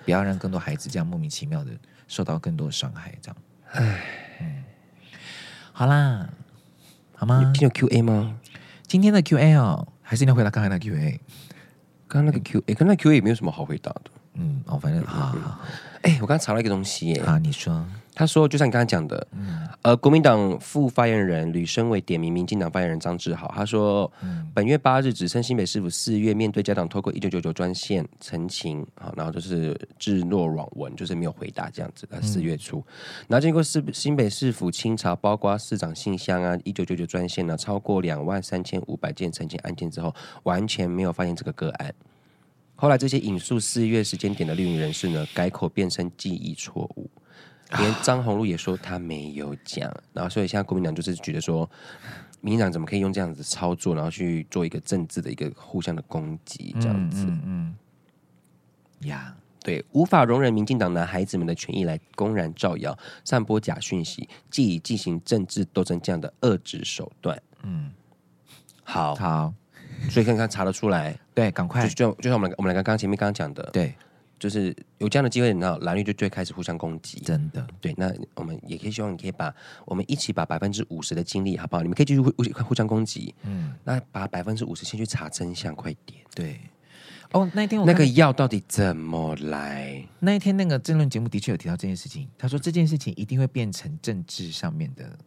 [0.09, 1.71] 嗯，不要让更多孩子这样莫名其妙的
[2.07, 3.37] 受到更多的伤害，这样。
[3.73, 4.01] 唉，
[4.41, 4.65] 嗯，
[5.71, 6.27] 好啦，
[7.15, 7.43] 好吗？
[7.45, 8.39] 今天有 Q A 吗？
[8.87, 11.21] 今天的 Q A 哦，还是你要回答刚才那 Q A？
[12.07, 14.05] 刚刚那个 Q A，刚才 Q A 也没有什么好回答的。
[14.33, 15.61] 嗯，哦，反正好好好。
[16.01, 17.21] 哎、欸，我刚查了一个东西，耶。
[17.21, 17.87] 啊，你说，
[18.19, 32.21] 他说，就像你刚才讲的，嗯，呃，国民党副发言人吕生伟点名民进党发言人张志豪，他说，嗯，本月八日只称新北市府四月面对家长透过一九九九专线陈情，好，然后就是置若罔闻，就是没有回答这样子的。
[32.21, 41.95] 四月初，嗯、然后经过市新北市府清查，包括市长信箱啊，一九九九专线呢，超过两万三千五百件陈情案件之后，完全没有发现这个个案。
[42.75, 47.09] 后来这些引述四月时间点的绿营人士呢，改口辩称记忆错误，
[47.77, 51.69] 连张宏禄也说他没有讲，然后所以现在国民党就是觉得说，
[52.41, 57.75] 民进党怎么可以用这样子操作，然后去做一个政治的一个互相的攻击，这样子，嗯
[59.01, 67.91] 呀.对，无法容忍民进党拿孩子们的权益来公然造谣、散播假讯息，即以进行政治斗争这样的遏制手段，嗯，
[68.83, 69.53] 好好。
[70.09, 73.93] 所以刚刚查得出来，对，赶快，就就就像我们我们刚刚前面刚刚讲的，对，
[74.39, 81.83] 就是有这样的机会，然后蓝绿就就会开始互相攻击，真的，对，那我们也可以希望你可以把我们一起把百分之五十的精力，好不好？
[81.83, 82.33] 你们可以继续互
[82.65, 86.61] 互相攻击，嗯，那把百分之五十先去查真相，快点，对。
[87.33, 90.07] 哦，那一天我那个药到底怎么来？
[90.21, 95.19] 那一天那个争论节目的确有提到这件事情，他说这件事情一定会变成政治上面的。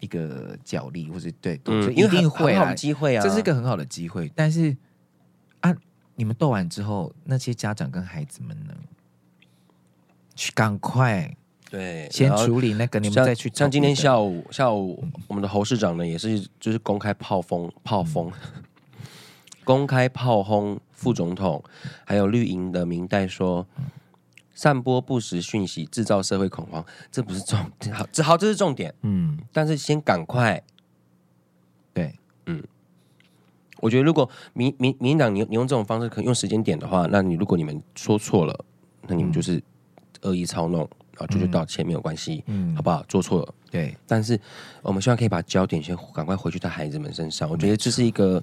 [0.00, 4.28] 一个角力，或者对，嗯、一定会啊，机会啊，这是一个很好的机会。
[4.34, 4.76] 但是啊，
[6.22, 8.72] 你们斗完之后，那些家长跟孩子们呢？
[10.36, 11.36] 去赶快
[11.68, 13.50] 对，先处理那个，你们再去。
[13.52, 18.62] 像今天下午，下午、嗯、我们的侯市长呢，也是就是公开炮轰炮轰，嗯、
[19.64, 21.60] 公开炮轰副总统，
[22.04, 23.66] 还有绿营的明代说。
[23.76, 23.86] 嗯
[24.54, 27.92] 散播不实讯息，制造社会恐慌，这不是重点。
[27.92, 28.94] 好，这好，这是重点。
[29.00, 30.62] 嗯，但是先赶快，
[31.94, 32.62] 对，嗯，
[33.82, 38.64] 我觉得如果民民民进党，你你用这种方式，可能用时间点的话，那你如果你们说错了，
[39.08, 39.60] 那你们就是
[40.20, 43.02] 恶意操弄，然后就就道歉没有关系，嗯，好不好？
[43.08, 43.96] 做错了，对。
[44.06, 44.40] 但是
[44.82, 47.50] 我们希望可以把焦点先赶快回去到孩子们身上。
[47.50, 48.40] 我觉得这是一个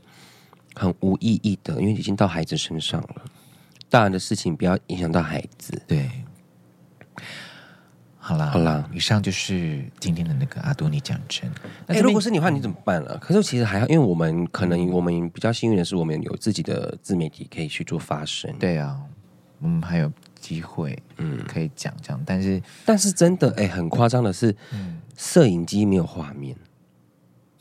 [0.75, 3.23] 很无意义的，因为已经到孩子身上了。
[3.89, 5.81] 大人的事情不要影响到孩子。
[5.87, 6.11] 对，
[8.29, 11.49] 好啦，好啦，以上就是今天的那个阿多尼讲真。
[11.87, 13.17] 哎、欸，如果是你的话，你怎么办啊？
[13.19, 18.55] 可是其实还好，因为我们可能我们比较幸运的是，我们有自己的自媒体可以去做发声。
[18.59, 18.99] 对啊，
[19.57, 22.21] 我们还有机会，嗯，可以讲这样。
[22.23, 26.55] 但是，但是真的，哎、欸，很夸张的是，嗯，摄影机没有画面。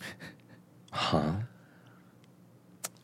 [0.93, 1.41] 哈？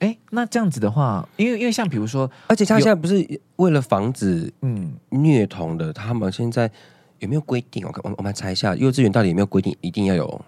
[0.01, 6.71] 哎，那这样子的话，因为因为像比如说，而且他现在不是为了防止嗯虐童的，他们现在
[7.19, 7.87] 有没有规定？
[7.87, 10.45] 我我我们查一下，幼稚园到底有没有规定一定要有？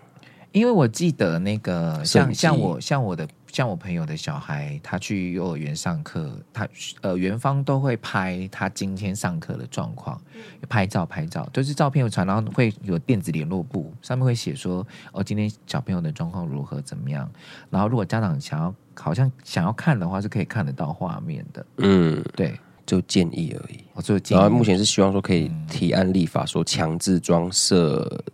[0.52, 3.26] 因为我记得那个像像我像我的。
[3.52, 6.68] 像我朋友的小孩，他去幼儿园上课，他
[7.00, 10.20] 呃园方都会拍他今天上课的状况，
[10.68, 17.30] 拍照拍照，就是照片有传，然后会有电子联络簿，上面会写说哦，今天小朋友的状况如何怎么样，
[17.70, 21.66] 然后如果家长想要好像想要看的话，是可以看得到画面的。
[21.78, 23.84] 嗯，对，就建议而已。
[23.95, 28.24] 我就建议，然后目前是希望说可以提案立法，说强制装设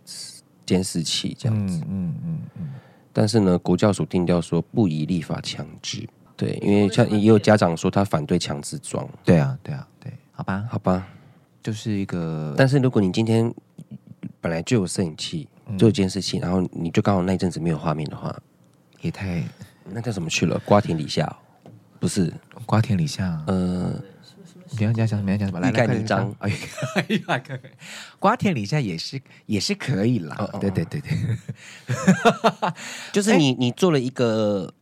[0.65, 1.77] 监视器这样子。
[1.89, 2.69] 嗯嗯嗯嗯。
[3.11, 11.07] 但是呢，国教署定调说不宜立法强制，对，因为像也有家长说他反对强制装，对啊，对啊，对，好吧，好吧，
[11.61, 12.55] 就是一个。
[12.57, 13.53] 但是如果你今天
[14.41, 15.47] 本来就有摄影器，
[15.77, 18.35] 就有监视器，然后你就刚好那阵子没有画面的话，
[19.01, 19.43] 也太
[19.85, 20.59] 那叫什么去了？
[20.65, 21.37] 瓜田李下，
[21.99, 22.33] 不是
[22.65, 23.93] 瓜田李下，呃，
[24.77, 25.31] 你要讲讲什么？
[25.31, 25.59] 要讲什么？
[25.59, 26.35] 来，欲盖弥彰。
[26.39, 27.59] 哎呀，可以，
[28.19, 30.35] 瓜田李下也是也是可以啦。
[30.59, 31.11] 对对对对，
[33.11, 34.73] 就是你你做了一个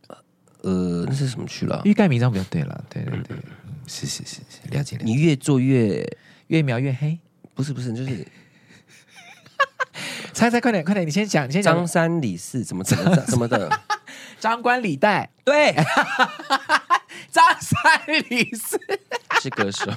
[0.62, 1.80] 呃，那是什么去了？
[1.84, 2.84] 欲盖弥彰比较对了。
[2.88, 3.36] 对对对，
[3.86, 5.02] 是是是是，了解了。
[5.04, 6.06] 你越做越
[6.48, 7.18] 越描越黑。
[7.54, 8.26] 不是不是，就是
[10.32, 11.74] 猜猜快点快点，你先讲，你先讲。
[11.76, 13.68] 张三李四怎么怎么怎么的？
[14.40, 15.72] 张冠李戴，对，
[17.30, 17.78] 张三
[18.28, 18.78] 李四
[19.40, 19.90] 是歌手。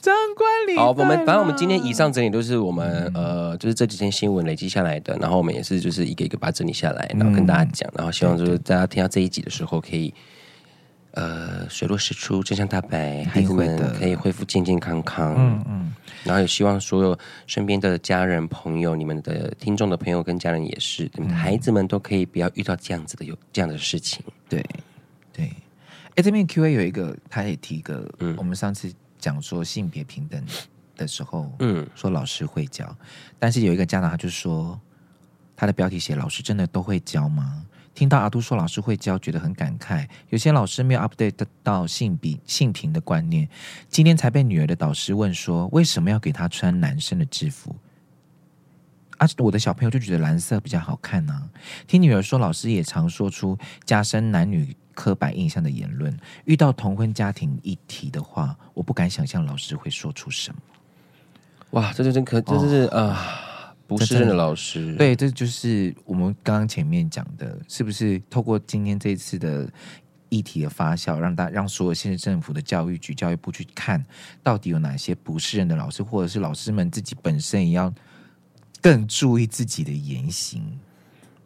[0.00, 0.76] 张冠李。
[0.76, 10.14] 好，我们反正我们今天以上整理都是我们、嗯、呃，就是这几天新闻累积下来的，然后我们也是就是一个一个把它整理下来，然后跟大家讲，然后希望就是大家听到这一集的时候可以。
[11.14, 15.34] 呃，水落石出，真相大白，孩子们可以恢复健健康康。
[15.36, 15.94] 嗯嗯，
[16.24, 24.24] 然后也希望所有身边的家人朋友，你们的听众的朋友跟家人也是，你们的孩子们都可以不要遇到这样子的有这样的事情。
[24.48, 24.60] 对
[25.32, 25.52] 对，
[26.16, 30.44] 哎，这边 Q A 有一个，他也提一个，嗯，我们上次讲说性别平等
[30.96, 32.92] 的时候，嗯，说老师会教，
[33.38, 34.80] 但是有一个家长他就说，
[35.54, 37.64] 他的标题写老师真的都会教吗？
[37.94, 40.06] 听到阿都说老师会教，觉得很感慨。
[40.28, 43.48] 有些老师没有 update 到性比性平的观念。
[43.88, 47.76] 今天才被女儿的导师问说，为什么要给她穿男生的制服？
[49.18, 51.46] 啊，我的小朋友就觉得蓝色比较好看呢、啊。
[51.86, 56.18] 听女儿说，老师也常说出加深男女刻板印象的言论。
[56.46, 60.60] 遇到同婚家庭议题的话，我不敢想象老师会说出什么。
[61.70, 62.98] 哇，这就真可，这是啊。
[62.98, 63.53] 呃
[63.86, 69.68] 不是任的老师，对，这就是我们刚刚前面讲的，是不是透过今天这一次的
[70.30, 74.02] 议题的发酵，让大让所有现在政府的教育局、教育部去看
[74.42, 77.92] 到底有哪些不是人的老师，或者是老师们自己本身也要
[78.80, 80.62] 更注意自己的言行，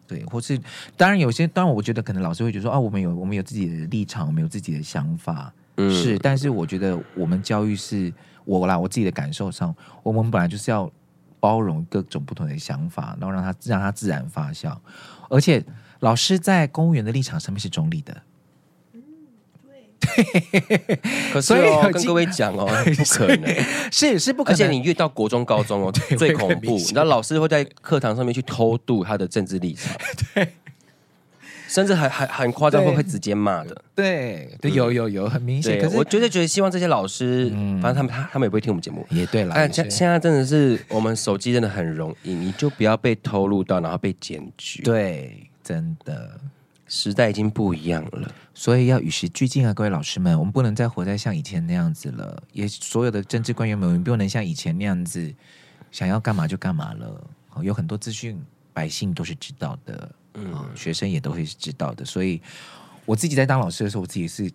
[0.07, 0.57] 对，或是
[0.97, 8.13] 当然有些，当然我觉得可能老师会觉得说啊，我们有我们有自己的立场，我们有自己的想法，嗯，是，但是我觉得我们教育是
[8.45, 9.75] 我啦，我自己的感受上，
[10.05, 10.89] 我们本来就是要。
[11.41, 14.77] 包容各种不同的想法，然后让他让他自然发酵。
[15.31, 15.65] 而且
[16.01, 18.23] 老师在公务员的立场上面是中立的。
[18.93, 19.03] 嗯，
[19.67, 21.01] 对。
[21.33, 22.67] 可是哦，跟各位讲哦，
[22.97, 23.55] 不可能，
[23.93, 24.55] 是是不可能。
[24.55, 26.73] 而且你越到国中、高中哦， 最恐怖。
[26.73, 29.95] 你知道老师会在课堂上面去偷渡他的政治立场。
[30.35, 30.55] 对。
[31.69, 33.85] 甚至很很很夸张，会会直接骂的。
[33.95, 35.81] 对对，有有有，很明显。
[35.81, 37.51] 可是我绝对觉得，希望这些老师，
[37.81, 39.07] 反正他们他他们也不会听我们节目。
[39.11, 44.83] 也对了，但，现现在真的是我们手机真的很容易，你就不要被偷录到，然后被检举。
[44.83, 46.41] 对，真的，
[46.87, 52.43] 时代已经不一样了，所以要与时俱进啊，各位老师们，我们不能再活在像以前那样子了。
[52.53, 55.35] 也所有的政治官员们，我们不能像以前那样子，
[55.93, 57.31] 想要干嘛就干嘛了。
[57.63, 58.41] 有很多资讯，
[58.73, 60.11] 百姓都是知道的。
[60.45, 62.41] 嗯，学生也都会知道的，所以
[63.05, 64.51] 我自己在当老师的时候，我自己是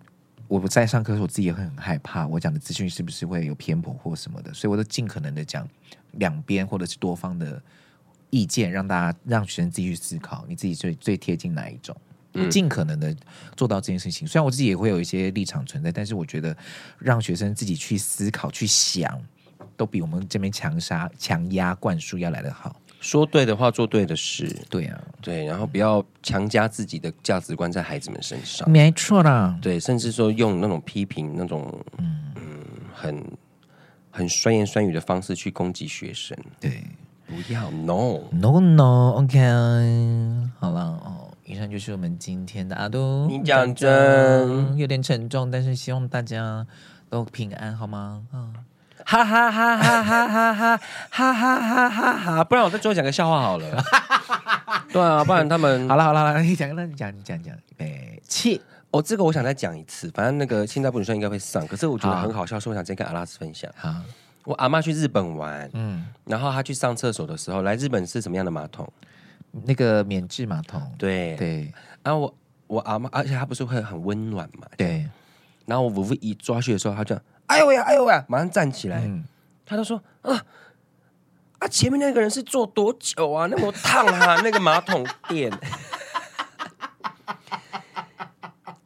[0.48, 5.68] 我不在上课的时候，我自己也会很害怕，我讲的资讯是不是会有偏颇或什么的，所以我都尽可能的讲
[6.14, 7.62] 两边或者是多方的
[8.30, 11.96] 意见，让大家让学生自己去思考，你自己最最贴近哪一种，
[12.50, 13.16] 尽可能的
[13.56, 14.28] 做到这件事情。
[14.28, 16.56] 虽然我自己也会有一些立场存在，但是我觉得
[17.00, 19.20] 让学生自己去思考、去想，
[19.78, 22.76] 都比我们这边强杀、强压灌输要来得好。
[23.04, 32.32] 说对的话，做对的事，对啊，对，然后不要强加自己的价值观在孩子们身上，没错啦，对，甚至说用那种批评、那种嗯。
[32.36, 32.42] 嗯
[32.96, 33.22] 很
[34.10, 36.82] 很酸言酸语的方式去攻击学生，对，
[37.28, 38.20] 不要，no。
[38.32, 39.40] No no，OK，
[40.58, 44.78] 好了哦，以上就是我们今天的阿都，你讲真。
[44.78, 46.66] 有点沉重，但是希望大家
[47.10, 48.24] 都平安，好吗？
[48.32, 48.40] 啊。
[48.54, 48.64] 哈
[49.06, 50.78] 哈哈哈哈哈哈哈
[51.10, 52.44] 哈哈哈哈！
[52.44, 53.84] 不然我再最后讲个笑话好了。
[54.92, 57.56] 对啊，不然他们好了好了好了，你讲，那你讲你讲讲。
[57.78, 60.10] 哎，气哦，这个我想再讲一次。
[60.14, 63.70] 反正那个现在不女生应该会上，可是我觉得很好笑，所以我想直接跟阿拉斯分享。
[63.76, 63.94] 好，
[64.46, 68.88] 我阿妈去日本玩，嗯，然后她去上厕所的时候，来日本是什么样的马桶？
[69.66, 70.82] 那个免治马桶。
[70.98, 71.74] 对对。
[72.02, 72.36] 然后我
[72.68, 74.68] 我阿妈，而且她不是会很温暖嘛？
[74.78, 75.10] 对。
[75.66, 77.20] 然后我我一抓去的时候，她就。
[77.54, 78.98] 哎呦喂呀，哎呦喂呀，马上站起来。
[78.98, 79.24] 嗯、
[79.66, 80.42] 他就说：“啊
[81.60, 83.46] 啊，前面那个人是坐多久啊？
[83.50, 85.52] 那么烫啊， 那个马桶垫，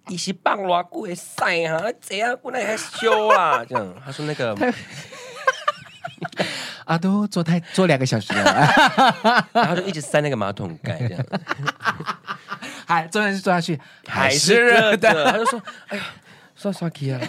[0.08, 4.56] 你是放偌久的晒哈，这样不能还修啊？”这样他说：“那个
[6.86, 8.68] 啊，都坐太坐两个小时了，
[9.54, 11.26] 然后就一直塞那个马桶盖，这样，
[12.86, 15.32] 还坐下去坐下去还是热的。
[15.32, 16.04] 他就说：‘哎呀，
[16.56, 17.20] 刷刷机啊。’”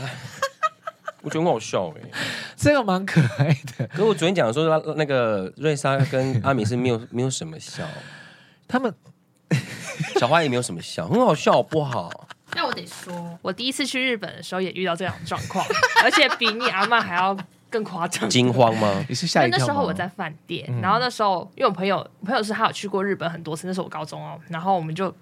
[1.23, 2.09] 我觉得很好笑哎，
[2.57, 3.87] 这个蛮可爱的。
[3.89, 7.85] 可是我昨天讲的时候，那个瑞莎跟阿米是没有 没有什么笑，
[8.67, 8.93] 他们
[10.19, 12.29] 小花也没有什么笑，很好笑好不好？
[12.55, 15.65] 那我得说，我第一次去日本的时候也遇到这样的状况，
[16.03, 17.37] 而且比你阿嬷还要
[17.69, 18.29] 更夸张。
[18.31, 19.05] 惊慌吗？
[19.09, 19.59] 你是吓一跳？
[19.59, 25.15] 那时候我在饭店，嗯、然后那时候因为我朋友，朋友是他有去过日本很多次，那时候我高中哦，然后我们就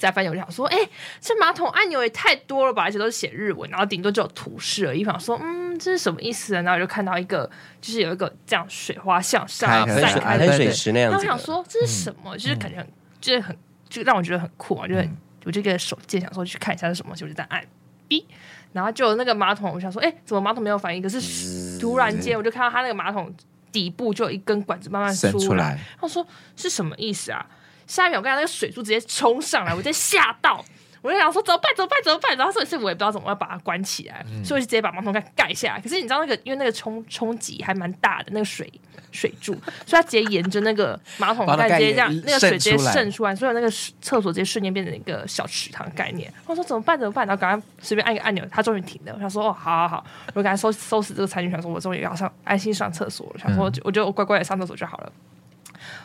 [0.00, 0.88] 在饭店，我就想说，哎、欸，
[1.20, 5.04] 这马桶按钮也太多了吧，而且都是写日文，然后顶多只有图示而已。
[5.04, 6.62] 想说，嗯，这是什么意思呢？
[6.62, 7.48] 然后我就看到一个，
[7.80, 11.16] 就是有一个这样水花向上散开的水池那样子。
[11.16, 12.34] 然后我想说，这是什么？
[12.34, 12.88] 嗯、就是感觉很，
[13.20, 13.56] 就是很，
[13.88, 15.04] 就让我觉得很酷啊，就很。
[15.04, 17.64] 嗯我这个手贱，想说去看一下是什么，就在按
[18.06, 18.26] B，
[18.74, 21.02] 然后就有那个马桶，我想说，哎，怎么马桶没有反应？
[21.02, 23.34] 可是突然间，我就看到它那个马桶
[23.72, 26.24] 底部就有一根管子慢慢出来，出来我说
[26.56, 27.46] 是什么意思啊？
[27.90, 30.64] 下一秒，我看到那个水柱直接冲上来，我直接吓到。
[31.02, 31.72] 我就想说怎么办？
[31.74, 31.98] 怎么办？
[32.04, 32.36] 怎么办？
[32.36, 35.80] 然后所以是我也不知道怎么要把它关起来，嗯、所以我就直接把马桶盖盖下来。
[35.80, 38.70] 可是你知道那个，因为那个冲冲击还蛮大的，那个水
[39.10, 39.54] 水柱，
[39.86, 43.70] 所以它直接沿着那个马桶盖直接这样，那个水直接渗出来，所以那个
[44.02, 46.30] 厕所直接瞬间变成一个小池塘概念。
[46.44, 46.98] 我说怎么办？
[47.00, 47.26] 怎么办？
[47.26, 49.12] 然后赶快随便按一个按钮，它终于停了。
[49.14, 53.38] 我想说哦，好好好，我赶快收收拾这个餐具，想说我终于要上安心上厕所了。
[53.38, 55.10] 想说我就我就乖乖的上厕所就好了。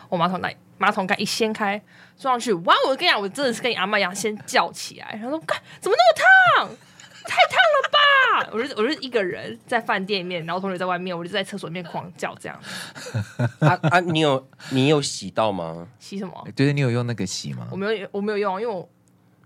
[0.08, 1.80] 我马桶盖马桶盖一掀开，
[2.16, 2.74] 坐上去，哇！
[2.86, 6.76] 我跟你讲，我真的是跟你阿妈一样，先叫起来，然后说：“干，怎么那么烫？
[7.26, 12.60] 太烫了吧！”我就我就一个人在饭店里面，然后同学在外面，我就在厕所里面狂叫这样。
[13.60, 14.00] 啊啊！
[14.00, 15.88] 你有你有洗到吗？
[15.98, 16.42] 洗什么？
[16.54, 17.66] 对对，你有用那个洗吗？
[17.70, 18.88] 我没有，我没有用，因为我。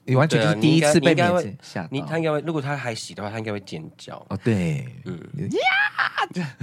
[0.04, 4.14] 你完全就是第一次被妹子吓到，你他应该会，如果他还洗的话，他应该会尖叫。
[4.28, 5.18] 哦，对，嗯。
[5.50, 5.60] 呀，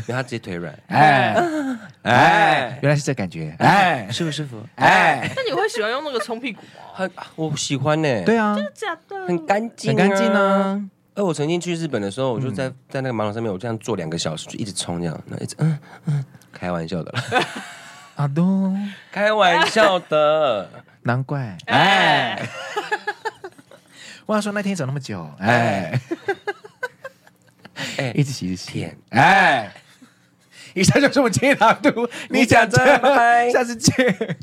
[0.05, 1.35] 然后他直接腿软， 哎
[2.03, 4.61] 哎，原来是这感觉，哎，舒服舒服？
[4.75, 6.83] 哎，那你会喜欢用那个冲屁股吗？
[6.93, 8.23] 很，我喜欢呢。
[8.25, 9.27] 对啊，真的假的？
[9.27, 10.89] 很干净，很干净呢。
[11.15, 17.23] 哎我曾经去日本的时候，我就在在那个马桶上面，我这样坐两个小时，就一直冲这样，那一直嗯嗯，开玩笑的了，
[18.17, 18.77] 阿东，
[19.11, 20.69] 开玩笑的，
[21.03, 22.39] 难怪，哎。
[24.27, 25.99] 我想说那天走那么久，哎，
[27.97, 29.71] 哎，一直洗一直洗，哎，
[30.73, 34.37] 以上就是我们今天的朗读，你讲真嗨，下次见。